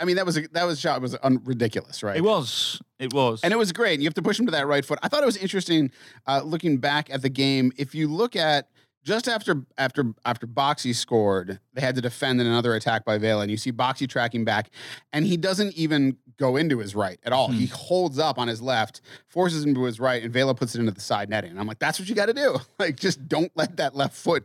[0.00, 2.16] I mean, that was a, that was shot was un- ridiculous, right?
[2.16, 2.80] It was.
[3.00, 3.40] It was.
[3.42, 3.98] And it was great.
[3.98, 5.00] You have to push him to that right foot.
[5.02, 5.90] I thought it was interesting
[6.28, 7.72] uh, looking back at the game.
[7.76, 8.68] If you look at
[9.04, 13.42] just after after after Boxy scored, they had to defend in another attack by Vela,
[13.42, 14.70] and you see Boxy tracking back,
[15.12, 17.48] and he doesn't even go into his right at all.
[17.48, 20.78] He holds up on his left, forces him to his right, and Vela puts it
[20.80, 21.50] into the side netting.
[21.50, 22.56] And I'm like, that's what you got to do.
[22.78, 24.44] Like, just don't let that left foot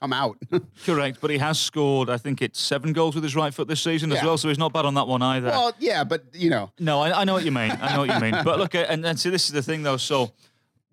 [0.00, 0.38] come out.
[0.86, 2.08] Correct, but he has scored.
[2.08, 4.56] I think it's seven goals with his right foot this season as well, so he's
[4.58, 5.48] not bad on that one either.
[5.48, 7.70] well, yeah, but you know, No, I, I know what you mean.
[7.82, 8.42] I know what you mean.
[8.44, 9.98] But look, and, and see, this is the thing though.
[9.98, 10.32] So,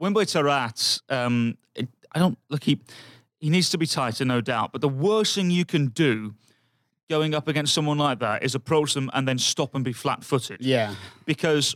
[0.01, 1.57] Moimbé Tahrat, um,
[2.13, 2.63] I don't look.
[2.63, 2.79] He
[3.39, 4.71] he needs to be tighter, no doubt.
[4.71, 6.33] But the worst thing you can do
[7.09, 10.61] going up against someone like that is approach them and then stop and be flat-footed.
[10.61, 10.95] yeah,
[11.25, 11.75] Because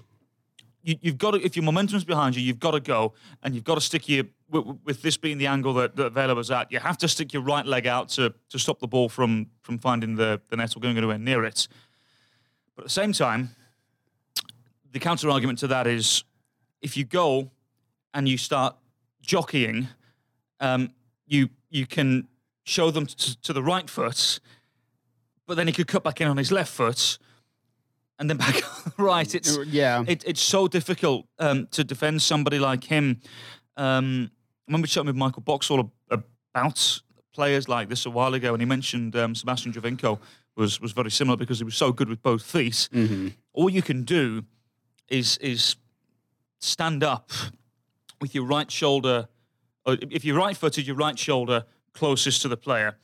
[0.82, 3.66] you, you've got to, if your momentum's behind you, you've got to go and you've
[3.66, 4.24] got to stick your.
[4.50, 7.34] With, with this being the angle that, that Vela was at, you have to stick
[7.34, 10.74] your right leg out to to stop the ball from from finding the the net
[10.78, 11.68] or going anywhere near it.
[12.74, 13.50] But at the same time,
[14.94, 16.24] the counter argument to that is
[16.82, 17.52] if you go
[18.14, 18.78] and you start
[19.22, 19.90] jockeying,
[20.60, 20.92] um,
[21.26, 22.28] you you can
[22.64, 24.40] show them to, to the right foot,
[25.46, 27.18] but then he could cut back in on his left foot,
[28.20, 28.62] and then back
[28.98, 29.34] right.
[29.36, 30.04] It's Yeah.
[30.08, 33.22] it, it's so difficult um, to defend somebody like him.
[33.76, 34.32] Um,
[34.68, 37.02] I remember chatting with Michael Boxall about
[37.34, 40.20] players like this a while ago, and he mentioned um, Sebastian Giovinco
[40.56, 42.90] was was very similar because he was so good with both feet.
[43.54, 44.44] All you can do
[45.08, 45.76] is is
[46.60, 47.30] stand up
[48.20, 49.28] with your right shoulder,
[49.88, 52.96] Uh, if you're right-footed, your right shoulder closest to the player,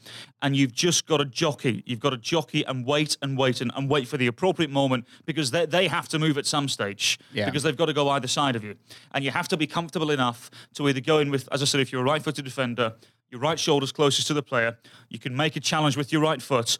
[0.43, 1.81] and you've just got to jockey.
[1.87, 5.07] You've got to jockey and wait and wait and, and wait for the appropriate moment
[5.25, 7.45] because they, they have to move at some stage Yeah.
[7.45, 8.75] because they've got to go either side of you,
[9.13, 11.79] and you have to be comfortable enough to either go in with, as I said,
[11.79, 12.93] if you're a right-footed defender,
[13.31, 14.77] your right shoulder's closest to the player.
[15.09, 16.77] You can make a challenge with your right foot.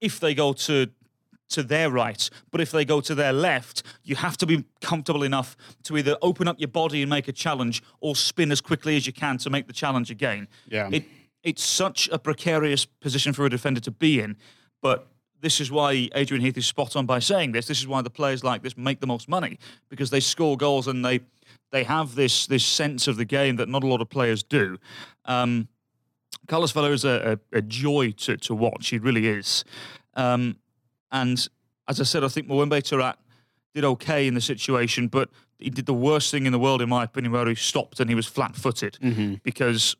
[0.00, 0.86] If they go to
[1.52, 5.22] to their right, but if they go to their left, you have to be comfortable
[5.22, 8.96] enough to either open up your body and make a challenge or spin as quickly
[8.96, 10.48] as you can to make the challenge again.
[10.68, 10.88] Yeah.
[10.92, 11.04] It
[11.42, 14.36] it's such a precarious position for a defender to be in,
[14.80, 15.08] but
[15.40, 17.66] this is why Adrian Heath is spot on by saying this.
[17.66, 20.86] This is why the players like this make the most money because they score goals
[20.86, 21.20] and they
[21.72, 24.78] they have this this sense of the game that not a lot of players do.
[25.24, 25.68] Um,
[26.48, 28.88] Carlos Vela is a, a, a joy to, to watch.
[28.88, 29.64] He really is.
[30.14, 30.56] Um,
[31.12, 31.46] and
[31.88, 33.14] as I said, I think Moimbé Tahrat
[33.74, 36.88] did okay in the situation, but he did the worst thing in the world, in
[36.88, 39.34] my opinion, where he stopped and he was flat footed Mm-hmm.
[39.42, 39.96] because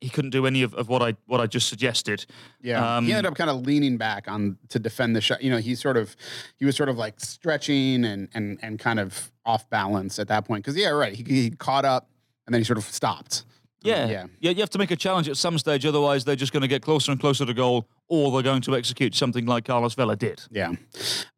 [0.00, 2.26] he couldn't do any of, of what I what I just suggested.
[2.60, 5.42] Yeah, Um, he ended up kind of leaning back on to defend the shot.
[5.42, 6.16] You know, he sort of
[6.56, 10.44] he was sort of like stretching and and and kind of off balance at that
[10.44, 10.64] point.
[10.64, 12.08] Because yeah, right, he, he caught up
[12.46, 13.44] and then he sort of stopped.
[13.82, 14.06] Yeah.
[14.06, 14.50] yeah, yeah.
[14.50, 16.82] You have to make a challenge at some stage, otherwise they're just going to get
[16.82, 20.42] closer and closer to goal, or they're going to execute something like Carlos Vela did.
[20.50, 20.72] Yeah.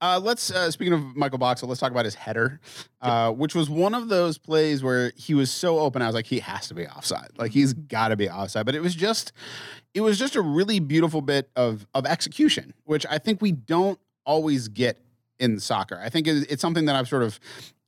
[0.01, 2.61] Uh, let's uh, speaking of Michael Boxall, let's talk about his header,
[3.01, 6.03] uh, which was one of those plays where he was so open.
[6.03, 7.31] I was like, he has to be offside.
[7.37, 8.67] Like he's got to be offside.
[8.67, 9.33] But it was just,
[9.95, 13.99] it was just a really beautiful bit of of execution, which I think we don't
[14.27, 15.01] always get
[15.39, 16.01] in soccer.
[16.03, 17.39] I think it's something that I've sort of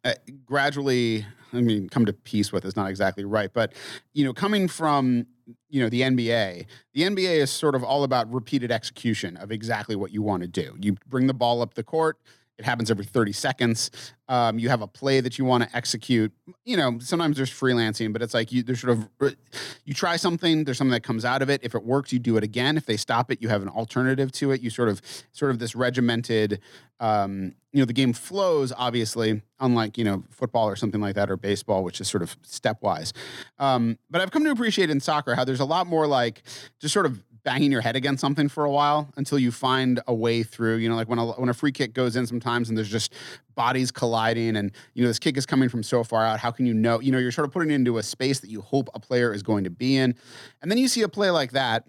[0.07, 0.15] Uh,
[0.45, 1.27] gradually.
[1.53, 3.73] I mean, come to peace with is not exactly right, but
[4.15, 5.27] you know, coming from
[5.69, 9.97] you know the NBA, the NBA is sort of all about repeated execution of exactly
[9.97, 10.77] what you want to do.
[10.81, 12.19] You bring the ball up the court.
[12.59, 13.91] It happens every 30 seconds.
[14.29, 16.33] Um, you have a play that you want to execute.
[16.65, 19.37] You know, sometimes there's freelancing, but it's like you there's sort of
[19.85, 21.61] you try something, there's something that comes out of it.
[21.63, 22.77] If it works, you do it again.
[22.77, 24.63] If they stop it, you have an alternative to it.
[24.63, 26.61] You sort of sort of this regimented
[26.99, 31.31] um, you know, the game flows obviously, unlike, you know, football or something like that
[31.31, 33.13] or baseball, which is sort of stepwise.
[33.59, 36.43] Um, but I've come to appreciate in soccer how there's a lot more like
[36.81, 40.15] just sort of banging your head against something for a while until you find a
[40.15, 40.77] way through.
[40.77, 43.15] You know, like when a when a free kick goes in sometimes and there's just
[43.55, 46.41] bodies colliding and you know this kick is coming from so far out.
[46.41, 47.01] How can you know?
[47.01, 49.33] You know, you're sort of putting it into a space that you hope a player
[49.33, 50.17] is going to be in.
[50.61, 51.87] And then you see a play like that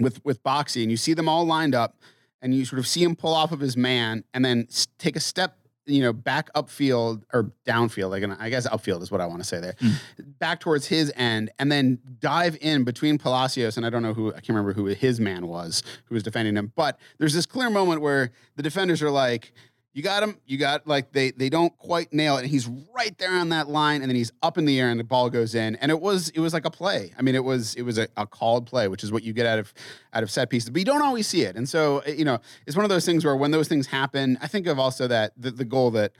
[0.00, 1.96] with with Boxy and you see them all lined up
[2.42, 4.66] and you sort of see him pull off of his man and then
[4.98, 9.20] take a step you know back upfield or downfield like i guess upfield is what
[9.20, 9.92] i want to say there mm.
[10.38, 14.28] back towards his end and then dive in between palacios and i don't know who
[14.30, 17.70] i can't remember who his man was who was defending him but there's this clear
[17.70, 19.52] moment where the defenders are like
[19.94, 20.38] you got him?
[20.44, 22.42] You got like they they don't quite nail it.
[22.42, 24.98] And he's right there on that line and then he's up in the air and
[24.98, 25.76] the ball goes in.
[25.76, 27.12] And it was it was like a play.
[27.16, 29.46] I mean it was it was a, a called play which is what you get
[29.46, 29.72] out of
[30.12, 30.70] out of set pieces.
[30.70, 31.54] But you don't always see it.
[31.54, 34.36] And so uh, you know it's one of those things where when those things happen
[34.42, 36.12] i think of also that the, the goal that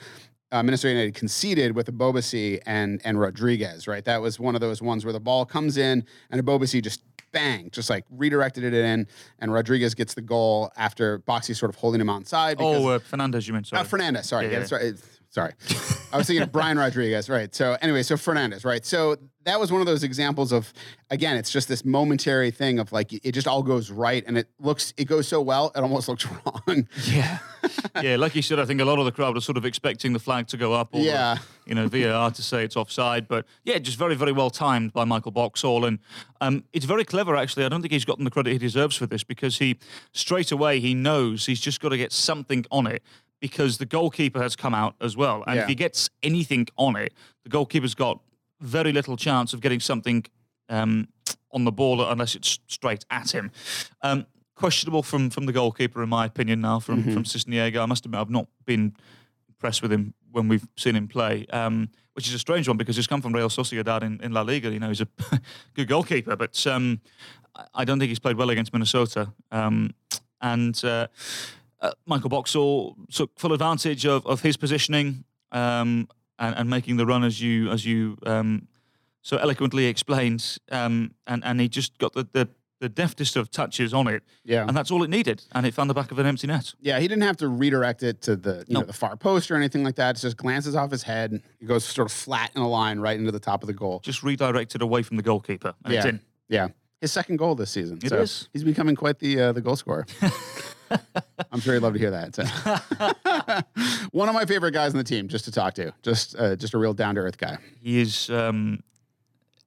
[0.53, 4.05] uh, Minnesota United conceded with Abobasi and and Rodriguez, right?
[4.05, 7.03] That was one of those ones where the ball comes in and Abobasi just
[7.35, 9.07] bang, just like redirected it in,
[9.40, 12.57] and Rodriguez gets the goal after Boxy sort of holding him outside.
[12.57, 13.81] because- Oh, uh, Fernandez, you meant sorry.
[13.81, 14.47] uh, Fernandez, sorry.
[14.47, 14.59] Yeah, Yeah, yeah.
[14.61, 14.83] that's right.
[14.83, 15.53] It's- Sorry.
[16.12, 17.53] I was thinking of Brian Rodriguez, right?
[17.53, 18.87] So anyway, so Fernandez, right?
[18.87, 20.73] So that was one of those examples of
[21.11, 24.49] again, it's just this momentary thing of like it just all goes right and it
[24.61, 26.87] looks it goes so well, it almost looks wrong.
[27.05, 27.38] Yeah,
[28.01, 28.14] yeah.
[28.14, 30.20] Like you said, I think a lot of the crowd are sort of expecting the
[30.20, 31.38] flag to go up, or Yeah.
[31.64, 33.27] the, you know, VAR to say it's offside.
[33.27, 35.99] But yeah, just very, very well timed by Michael Boxall, and
[36.40, 37.64] um, it's very clever actually.
[37.64, 39.81] I don't think he's gotten the credit he deserves for this because he
[40.12, 43.03] straight away he knows he's just got to get something on it
[43.40, 45.62] because the goalkeeper has come out as well, and Yeah.
[45.62, 47.12] if he gets anything on it,
[47.44, 48.20] the goalkeeper's got
[48.61, 50.25] very little chance of getting something
[50.68, 51.09] um,
[51.53, 53.51] on the ball unless it's straight at him.
[54.03, 56.61] Um, questionable from from the goalkeeper, in my opinion.
[56.61, 58.94] Now from from Sisniega, I must admit I've not been
[59.49, 62.97] impressed with him when we've seen him play, um, which is a strange one because
[62.97, 64.70] he's come from Real Sociedad in, in La Liga.
[64.70, 65.09] You know, he's a
[65.75, 67.01] good goalkeeper, but um,
[67.55, 69.33] I- I don't think he's played well against Minnesota.
[69.53, 69.94] Um,
[70.40, 71.07] and uh,
[71.85, 75.25] uh, Michael Boxall took full advantage of, of his positioning.
[75.53, 78.66] um, and, and making the run as you as you um,
[79.23, 82.49] so eloquently explained, um, and and he just got the, the
[82.81, 84.66] the deftest of touches on it, Yeah.
[84.66, 86.75] and that's all it needed, and it found the back of an empty net.
[86.81, 89.55] Yeah, he didn't have to redirect it to the you know the far post or
[89.55, 90.16] anything like that.
[90.16, 91.40] It just glances off his head.
[91.61, 94.01] It goes sort of flat in a line right into the top of the goal.
[94.03, 96.20] Just redirected away from the goalkeeper, and it's yeah, in.
[96.49, 96.68] yeah.
[97.01, 97.99] His second goal this season.
[98.03, 98.49] It so is.
[98.53, 100.05] He's becoming quite the uh, the goal scorer.
[101.52, 102.35] I'm sure he'd love to hear that.
[102.35, 104.09] so.
[104.12, 106.74] One of my favorite guys on the team, just to talk to, just uh, just
[106.74, 107.59] a real down to earth guy.
[107.80, 108.30] He is.
[108.30, 108.83] Um,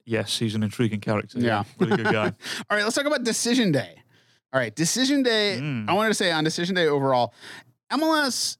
[0.05, 1.39] yes, he's an intriguing character.
[1.39, 1.63] Yeah.
[1.79, 2.25] really good guy.
[2.69, 4.01] All right, let's talk about decision day.
[4.53, 5.59] All right, decision day.
[5.61, 5.89] Mm.
[5.89, 7.33] I wanted to say on decision day overall,
[7.91, 8.57] MLS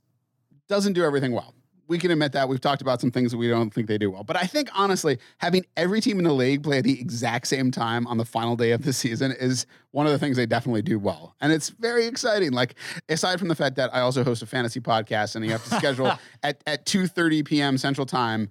[0.68, 1.54] doesn't do everything well.
[1.88, 2.50] We can admit that.
[2.50, 4.24] We've talked about some things that we don't think they do well.
[4.24, 7.72] But I think honestly, having every team in the league play at the exact same
[7.72, 10.82] time on the final day of the season is one of the things they definitely
[10.82, 11.36] do well.
[11.40, 12.52] And it's very exciting.
[12.52, 12.76] Like,
[13.08, 15.76] aside from the fact that I also host a fantasy podcast and you have to
[15.76, 16.08] schedule
[16.44, 17.78] at, at 2:30 p.m.
[17.78, 18.50] Central Time.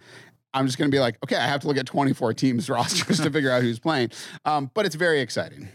[0.54, 3.20] I'm just going to be like, okay, I have to look at 24 teams rosters
[3.20, 4.10] to figure out who's playing.
[4.46, 5.68] Um, but it's very exciting.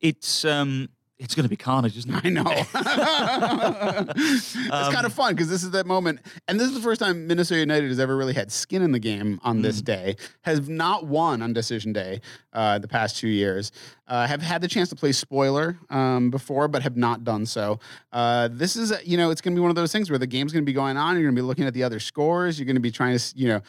[0.00, 2.24] It's um, it's going to be carnage, isn't it?
[2.24, 2.44] I know.
[4.14, 4.54] it's
[4.94, 6.20] kind of fun because this is that moment.
[6.46, 9.00] And this is the first time Minnesota United has ever really had skin in the
[9.00, 12.20] game on this day, has not won on decision day
[12.52, 13.72] uh, the past two years,
[14.06, 17.80] uh, have had the chance to play spoiler um, before, but have not done so.
[18.12, 20.26] Uh, this is, you know, it's going to be one of those things where the
[20.26, 21.14] game's going to be going on.
[21.16, 22.58] You're going to be looking at the other scores.
[22.58, 23.60] You're going to be trying to, you know,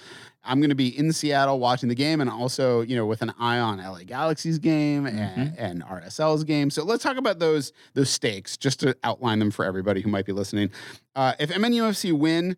[0.43, 3.33] I'm going to be in Seattle watching the game and also, you know, with an
[3.39, 6.69] eye on LA Galaxy's game and, and RSL's game.
[6.69, 10.25] So let's talk about those those stakes just to outline them for everybody who might
[10.25, 10.71] be listening.
[11.15, 12.55] Uh, if MNUFC win,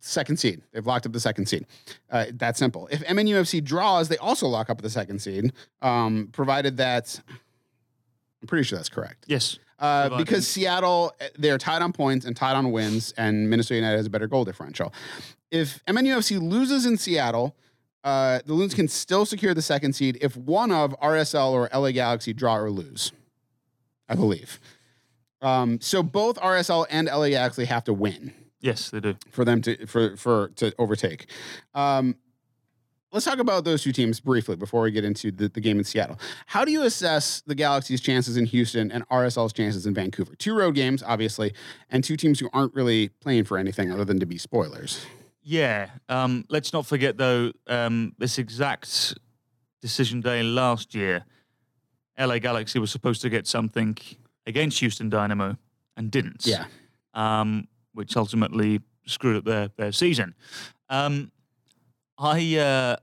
[0.00, 1.66] second seed, they've locked up the second seed.
[2.10, 2.88] Uh, that's simple.
[2.90, 5.52] If MNUFC draws, they also lock up the second seed,
[5.82, 7.20] um, provided that.
[8.40, 9.24] I'm pretty sure that's correct.
[9.26, 9.58] Yes.
[9.78, 13.96] Uh, because Seattle, uh, they're tied on points and tied on wins, and Minnesota United
[13.96, 14.92] has a better goal differential.
[15.54, 17.54] If MNUFC loses in Seattle,
[18.02, 21.92] uh, the Loons can still secure the second seed if one of RSL or LA
[21.92, 23.12] Galaxy draw or lose,
[24.08, 24.58] I believe.
[25.40, 29.14] Um, so both RSL and LA Galaxy have to win Yes, they do.
[29.30, 31.30] for them to for for to overtake.
[31.72, 32.16] Um,
[33.12, 35.84] let's talk about those two teams briefly before we get into the, the game in
[35.84, 36.18] Seattle.
[36.46, 40.34] How do you assess the Galaxy's chances in Houston and RSL's chances in Vancouver?
[40.34, 41.54] Two road games, obviously,
[41.90, 45.06] and two teams who aren't really playing for anything other than to be spoilers.
[45.44, 45.90] Yeah.
[46.08, 49.14] Um, let's not forget though, um, this exact
[49.80, 51.24] decision day last year,
[52.18, 53.96] LA Galaxy was supposed to get something
[54.46, 55.56] against Houston Dynamo
[55.96, 56.46] and didn't.
[56.46, 56.64] Yeah.
[57.12, 60.34] Um, which ultimately screwed up their their season.
[60.88, 61.30] Um,
[62.18, 62.96] I uh,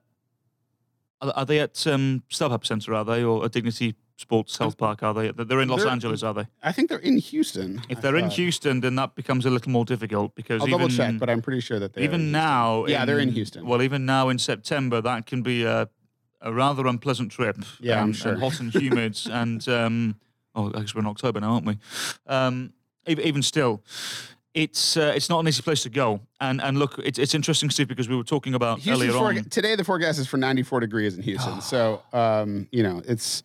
[1.21, 2.93] are, are they at um, StubHub Center?
[2.93, 5.03] Are they or at Dignity Sports Health Park?
[5.03, 5.31] Are they?
[5.31, 6.23] They're in Los They're- Angeles.
[6.23, 6.47] Are they?
[6.63, 7.81] I think they're in Houston.
[7.89, 8.29] If they're in.
[8.29, 11.41] Houston, then that becomes a little more difficult because I'll even, double check, but I'm
[11.41, 13.65] pretty sure that they're even now, Yeah, they're in Houston.
[13.65, 15.89] Well, even now in September, that can be a,
[16.39, 17.57] a rather unpleasant trip.
[17.79, 18.31] Yeah, I'm and, sure.
[18.34, 20.15] And hot and humid, and um,
[20.55, 21.77] oh, I guess we're in October now, aren't we?
[22.27, 22.73] Um,
[23.07, 23.84] even, still,
[24.53, 26.21] it's uh, it's not an easy place to go.
[26.39, 29.43] And and look, it's it's interesting, Steve, because we were talking about Houston's earlier on.
[29.45, 31.62] today the forecast is for 94 degrees in Houston.
[31.62, 33.43] so, um, you know, it's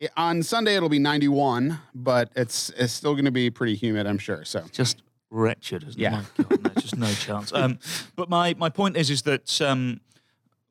[0.00, 4.06] it, on Sunday it'll be 91, but it's it's still going to be pretty humid,
[4.06, 4.44] I'm sure.
[4.44, 6.22] So, just wretched, isn't Yeah.
[6.38, 6.48] it?
[6.48, 7.52] God, there's just no chance.
[7.52, 7.78] Um,
[8.16, 10.00] but my, my point is is that um,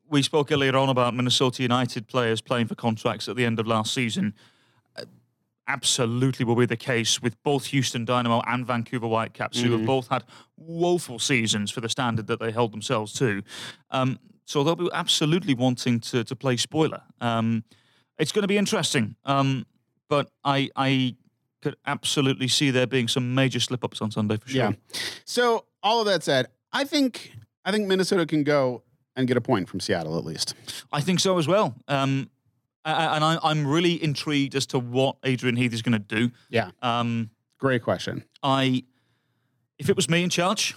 [0.08, 3.66] we spoke earlier on about Minnesota United players playing for contracts at the end of
[3.66, 4.34] last season.
[4.96, 5.04] Uh,
[5.66, 10.08] Absolutely will be the case with both Houston Dynamo and Vancouver Whitecaps, who have both
[10.08, 10.24] had
[10.56, 13.42] woeful seasons for the standard that they held themselves to.
[13.90, 17.02] Um, so they'll be absolutely wanting to, to play spoiler.
[17.20, 17.64] Um,
[18.18, 19.66] it's going to be interesting, um,
[20.08, 21.16] but I, I
[21.62, 24.58] could absolutely see there being some major slip ups on Sunday for sure.
[24.58, 24.72] yeah.
[25.24, 27.32] So, all of that said, I think
[27.64, 28.82] I think Minnesota can go
[29.16, 30.54] and get a point from Seattle at least.
[30.92, 31.74] I think so as well.
[31.88, 32.30] Um,
[32.84, 36.30] and I, I'm really intrigued as to what Adrian Heath is going to do.
[36.48, 36.70] Yeah.
[36.80, 38.24] Um, Great question.
[38.42, 38.84] I,
[39.78, 40.74] if it was me in charge,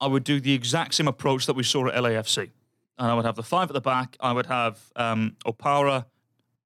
[0.00, 2.50] I would do the exact same approach that we saw at LAFC,
[2.98, 4.16] and I would have the five at the back.
[4.20, 6.06] I would have um, Opara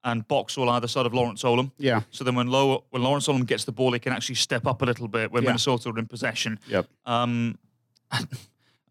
[0.09, 1.71] and Boxall either side of Lawrence Olum.
[1.79, 2.03] Yeah.
[2.11, 4.83] So then, when, Low, when Lawrence Olum gets the ball, he can actually step up
[4.83, 5.51] a little bit when Yeah.
[5.51, 6.59] Minnesota are in possession.
[6.69, 6.87] Yep.
[7.07, 7.59] Um,
[8.11, 8.21] I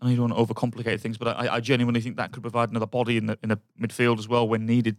[0.06, 2.70] know you don't want to overcomplicate things, but I, I genuinely think that could provide
[2.70, 4.98] another body in the in the midfield as well when needed.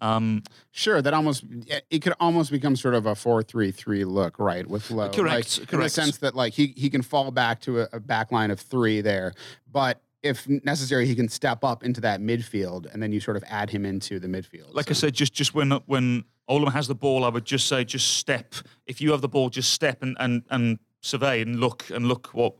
[0.00, 1.44] Um, Sure, that almost
[1.90, 4.64] it could almost become sort of a four-three-three look, right?
[4.64, 7.80] With Lowe, Correct, like, In the sense that like he he can fall back to
[7.80, 9.32] a, a back line of three there,
[9.70, 13.44] but if necessary, he can step up into that midfield, and then you sort of
[13.48, 14.74] add him into the midfield.
[14.74, 17.84] like I said, just just when when Olum has the ball, I would just say
[17.84, 18.54] just step.
[18.86, 22.28] If you have the ball, just step and and and survey and look and look
[22.32, 22.54] what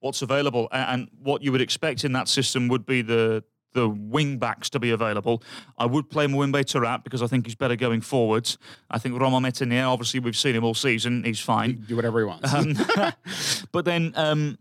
[0.00, 0.68] what's available.
[0.72, 3.44] A- And what you would expect in that system would be the
[3.74, 5.42] the wing backs to be available.
[5.78, 8.56] I would play Moimbé Tahrat because I think he's better going forwards.
[8.88, 11.84] I think Romain Métanire, obviously we've seen him all season, he's fine.
[11.88, 12.54] Do whatever he wants.
[12.54, 12.74] Um,
[13.72, 14.58] but then, um,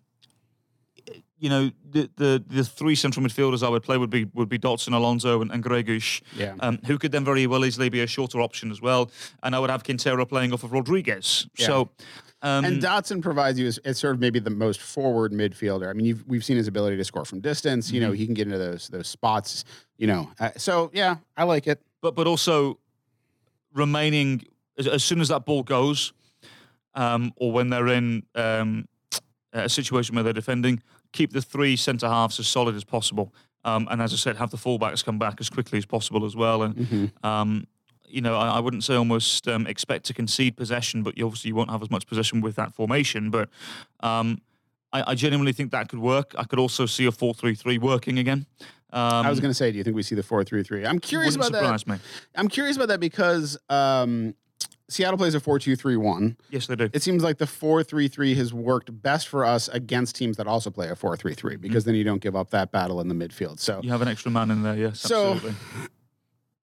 [1.43, 4.57] you know, the, the the three central midfielders I would play would be would be
[4.57, 6.55] Dotson, Alonso, and, and Gregus, Yeah.
[6.61, 9.11] um, who could then very well easily be a shorter option as well.
[9.43, 11.47] And I would have Quintero playing off of Rodriguez.
[11.57, 11.89] So.
[12.45, 15.89] Um, and Dotson provides you as, as sort of maybe the most forward midfielder.
[15.89, 17.89] I mean, you've, we've seen his ability to score from distance.
[17.91, 18.15] You know, Mm-hmm.
[18.19, 19.63] he can get into those those spots.
[19.97, 21.79] You know, uh, so yeah, I like it.
[22.01, 22.79] but but also
[23.73, 24.43] remaining
[24.77, 26.13] as, as soon as that ball goes,
[26.95, 28.87] um, or when they're in um,
[29.53, 30.81] a situation where they're defending,
[31.13, 33.33] keep the three centre halves as solid as possible.
[33.65, 36.35] Um, and as I said, have the fullbacks come back as quickly as possible as
[36.35, 36.63] well.
[36.63, 37.65] And um,
[38.05, 41.49] you know, I, I wouldn't say almost um, expect to concede possession, but you obviously
[41.49, 43.31] you won't have as much possession with that formation.
[43.31, 43.49] But
[44.01, 44.39] um,
[44.91, 46.35] I, I genuinely think that could work.
[46.37, 48.45] I could also see a four-three-three working again.
[48.91, 50.85] Um, I was going to say, do you think we see the four three three?
[50.85, 51.87] I'm curious about that.
[51.87, 51.97] me.
[52.35, 54.35] I'm curious about that because um,
[54.93, 56.37] Seattle plays a four two three one.
[56.51, 56.89] Yes, they do.
[56.93, 60.47] It seems like the four three three has worked best for us against teams that
[60.47, 63.07] also play a four three three because then you don't give up that battle in
[63.07, 63.59] the midfield.
[63.59, 64.99] So You have an extra man in there, yes.
[64.99, 65.59] So- absolutely.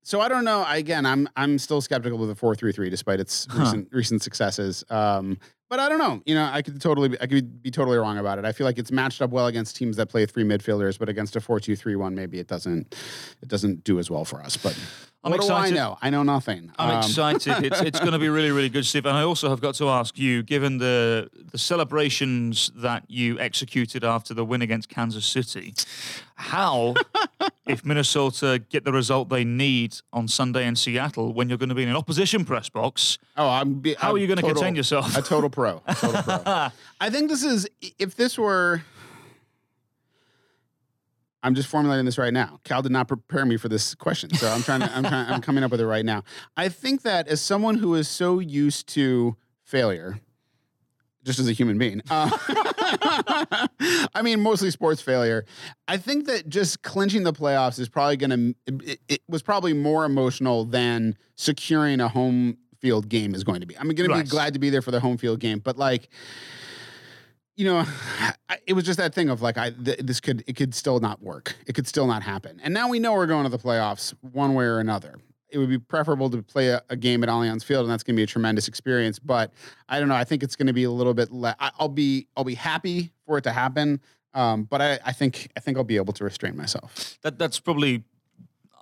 [0.03, 0.65] So I don't know.
[0.69, 4.83] Again, I'm I'm still skeptical of the four three three, despite its recent recent successes.
[4.91, 5.39] Um,
[5.71, 6.21] but I don't know.
[6.27, 8.45] You know, I could totally be, I could be totally wrong about it.
[8.45, 11.37] I feel like it's matched up well against teams that play three midfielders, but against
[11.37, 12.95] a four two three one, maybe it doesn't
[13.41, 14.57] it doesn't do as well for us.
[14.59, 14.77] But
[15.23, 15.75] I'm what excited.
[15.75, 15.99] do I know?
[16.03, 16.73] I know nothing.
[16.79, 17.65] I'm Um, excited.
[17.65, 19.07] It's it's going to be really really good, Steve.
[19.07, 24.03] And I also have got to ask you, given the the celebrations that you executed
[24.05, 25.75] after the win against Kansas City,
[26.37, 26.95] how,
[27.67, 31.75] if Minnesota get the result they need on Sunday in Seattle, when you're going to
[31.75, 33.75] be in an opposition press box, Oh, I'm.
[33.81, 35.17] Be, How I'm are you gonna total- contain yourself?
[35.17, 35.83] A total pro.
[35.95, 36.43] Total pro.
[37.01, 37.69] I think this is.
[37.99, 38.83] If this were.
[41.43, 42.61] I'm just formulating this right now.
[42.65, 44.95] Cal did not prepare me for this question, so I'm trying to.
[44.95, 45.33] I'm trying.
[45.33, 46.25] I'm coming up with it right now.
[46.57, 50.21] I think that as someone who is so used to failure,
[51.25, 52.31] just as a human being, uh,
[54.15, 55.45] I mean, mostly sports failure.
[55.89, 58.91] I think that just clinching the playoffs is probably going to.
[58.93, 63.67] It, it was probably more emotional than securing a home field game is going to
[63.67, 63.77] be.
[63.79, 66.09] I'm going to be glad to be there for the home field game, but like,
[67.57, 67.85] you know,
[68.49, 70.99] I, it was just that thing of like, I th- this could it could still
[71.01, 71.55] not work.
[71.67, 72.61] It could still not happen.
[72.63, 75.17] And now we know we're going to the playoffs one way or another.
[75.51, 78.15] It would be preferable to play a, a game at Allianz Field, and that's going
[78.15, 79.19] to be a tremendous experience.
[79.19, 79.53] But
[79.89, 80.15] I don't know.
[80.15, 81.31] I think it's going to be a little bit.
[81.33, 84.01] Le- I, I'll be I'll be happy for it to happen.
[84.33, 87.19] Um, but I, I think I think I'll be able to restrain myself.
[87.23, 88.05] that that's probably,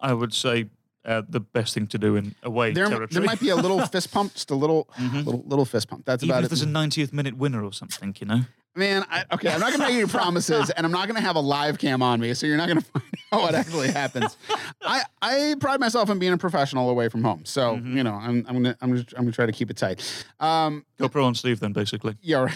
[0.00, 0.66] I would say,
[1.08, 3.08] uh, the best thing to do in away There, territory.
[3.10, 6.04] there might be a little fist pump, just a little, little, little fist pump.
[6.04, 6.48] That's Even about if it.
[6.50, 8.40] there's a 90th minute winner or something, you know.
[8.76, 11.40] Man, I, okay, I'm not gonna make any promises, and I'm not gonna have a
[11.40, 14.36] live cam on me, so you're not gonna find out what actually happens.
[14.82, 18.44] I, I pride myself on being a professional away from home, so you know I'm,
[18.46, 20.04] I'm gonna I'm gonna I'm gonna try to keep it tight.
[20.38, 22.16] Um, Go pro on Steve then, basically.
[22.20, 22.46] yeah.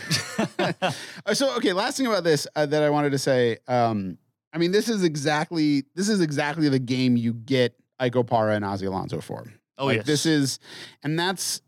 [0.58, 0.74] Right.
[1.32, 3.58] So okay, last thing about this uh, that I wanted to say.
[3.66, 4.18] Um,
[4.52, 8.64] I mean, this is exactly this is exactly the game you get Ike Opara and
[8.64, 9.52] Ozzie Alonso for.
[9.78, 10.58] Oh Like, yes, This is,
[11.02, 11.62] and that's,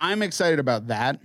[0.00, 1.20] I'm excited about that.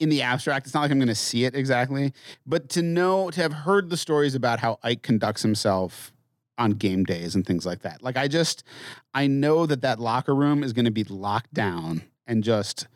[0.00, 2.12] In the abstract, it's not like I'm going to see it exactly,
[2.46, 6.12] but to know, to have heard the stories about how Ike conducts himself
[6.58, 8.02] on game days and things like that.
[8.02, 8.64] Like, I just,
[9.12, 12.88] I know that that locker room is going to be locked down and just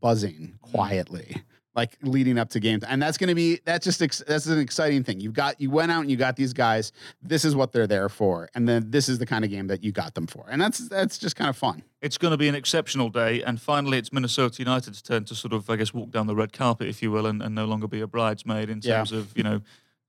[0.00, 0.60] buzzing mm.
[0.60, 1.42] quietly.
[1.76, 4.58] Like leading up to games, and that's going to be that's just ex- that's an
[4.58, 5.20] exciting thing.
[5.20, 6.90] You've got you went out and you got these guys.
[7.22, 9.84] This is what they're there for, and then this is the kind of game that
[9.84, 11.82] you got them for, and that's that's just kind of fun.
[12.00, 15.52] it's going to be an exceptional day, and finally, it's Minnesota United's turn to sort
[15.52, 17.86] of, I guess, walk down the red carpet, if you will, and, and no longer
[17.86, 18.96] be a bridesmaid in Yeah.
[18.96, 19.60] terms of you know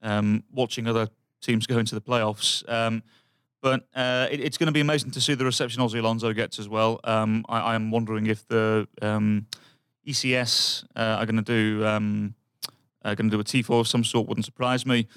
[0.01, 1.09] um, watching other
[1.41, 2.63] teams go into the playoffs.
[2.71, 3.03] Um,
[3.61, 6.59] but uh, it, it's going to be amazing to see the reception Ozzie Alonso gets
[6.59, 7.01] as well.
[7.03, 9.47] Um, I, I'm wondering if the um,
[10.07, 12.33] ECS uh, are going to do um,
[13.03, 14.27] are going to do a tifo of some sort.
[14.27, 15.07] Wouldn't surprise me.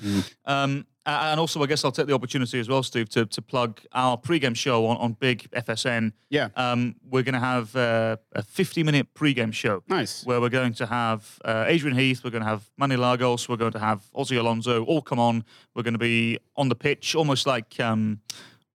[0.45, 3.81] Um, and also, I guess I'll take the opportunity as well, Steve, to, to plug
[3.93, 6.13] our pre-game show on, on Big FSN.
[6.29, 6.51] Yeah.
[6.57, 10.25] Um, we're going to have uh, a 50-minute pre-game show Nice.
[10.25, 13.57] where we're going to have uh, Adrian Heath, we're going to have Manny Lagos, we're
[13.57, 15.43] going to have Ozzie Alonso all come on.
[15.75, 18.21] We're going to be on the pitch, almost like um,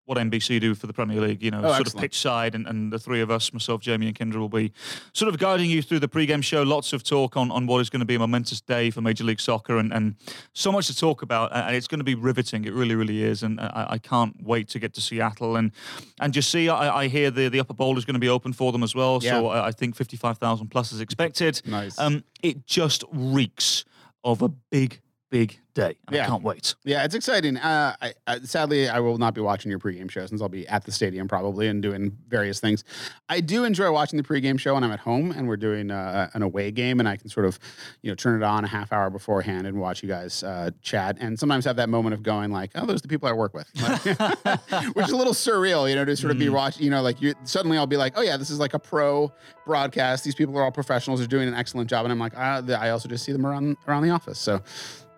[0.05, 1.95] what NBC do for the Premier League, you know, Oh, sort excellent.
[1.95, 4.71] of pitch side, and, and the three of us, myself, Jamie, and Kendra, will be
[5.13, 6.61] sort of guiding you through the pre-game show.
[6.61, 9.23] Lots of talk on, on what is going to be a momentous day for Major
[9.23, 10.15] League Soccer, and, and
[10.53, 12.65] so much to talk about, and it's going to be riveting.
[12.65, 15.71] It really, really is, and I, I can't wait to get to Seattle and
[16.19, 16.69] and just see.
[16.69, 18.93] I, I hear the the upper bowl is going to be open for them as
[18.93, 19.41] well, so Yeah.
[19.61, 21.61] I I think fifty-five thousand plus is expected.
[21.65, 21.97] Nice.
[21.99, 23.85] Um, it just reeks
[24.23, 25.01] of a big,
[25.31, 25.95] big day.
[26.07, 26.23] and Yeah.
[26.23, 26.73] I can't wait.
[26.83, 27.57] Yeah, it's exciting.
[27.57, 30.67] Uh, I, I, sadly, I will not be watching your pregame show since I'll be
[30.67, 32.83] at the stadium probably and doing various things.
[33.29, 36.29] I do enjoy watching the pregame show when I'm at home and we're doing uh,
[36.33, 37.59] an away game, and I can sort of,
[38.01, 41.17] you know, turn it on a half hour beforehand and watch you guys uh, chat,
[41.19, 43.53] and sometimes have that moment of going like, "Oh, those are the people I work
[43.53, 43.67] with,"
[44.93, 46.83] which is a little surreal, you know, to sort of be watching.
[46.85, 49.31] You know, like you suddenly I'll be like, "Oh yeah, this is like a pro
[49.65, 50.23] broadcast.
[50.23, 51.19] These people are all professionals.
[51.19, 53.75] They're doing an excellent job," and I'm like, ah, I also just see them around
[53.87, 54.61] around the office, so.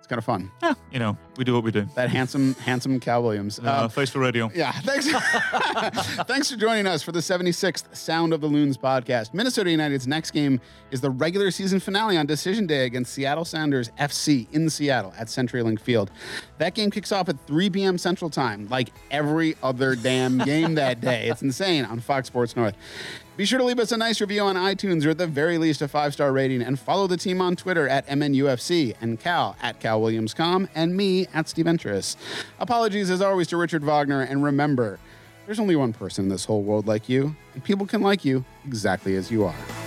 [0.08, 0.47] It's kind of fun.
[0.64, 1.88] Yeah, you know, we do what we do.
[1.96, 3.60] That handsome, handsome Cal Williams.
[3.60, 4.50] Uh, Um, face for radio.
[4.56, 5.08] yeah, thanks.
[6.28, 9.34] thanks for joining us for the 76th Sound of the Loons podcast.
[9.34, 10.60] Minnesota United's next game
[10.92, 15.28] is the regular season finale on decision day against Seattle Sounders FC in Seattle at
[15.28, 16.12] CenturyLink Field.
[16.58, 17.98] That game kicks off at 3 p.m.
[17.98, 21.30] Central Time, like every other damn game that day.
[21.30, 22.76] It's insane on Fox Sports North.
[23.38, 25.84] Be sure to leave us a nice review on iTunes or at the very least
[25.84, 29.80] a five star rating and follow the team on Twitter at MNUFC and Cal at
[29.80, 31.68] CalWilliamsCom and me at Steve.
[32.60, 34.98] Apologies as always to Richard Wagner and remember,
[35.46, 38.44] there's only one person in this whole world like you, and people can like you
[38.66, 39.87] exactly as you are.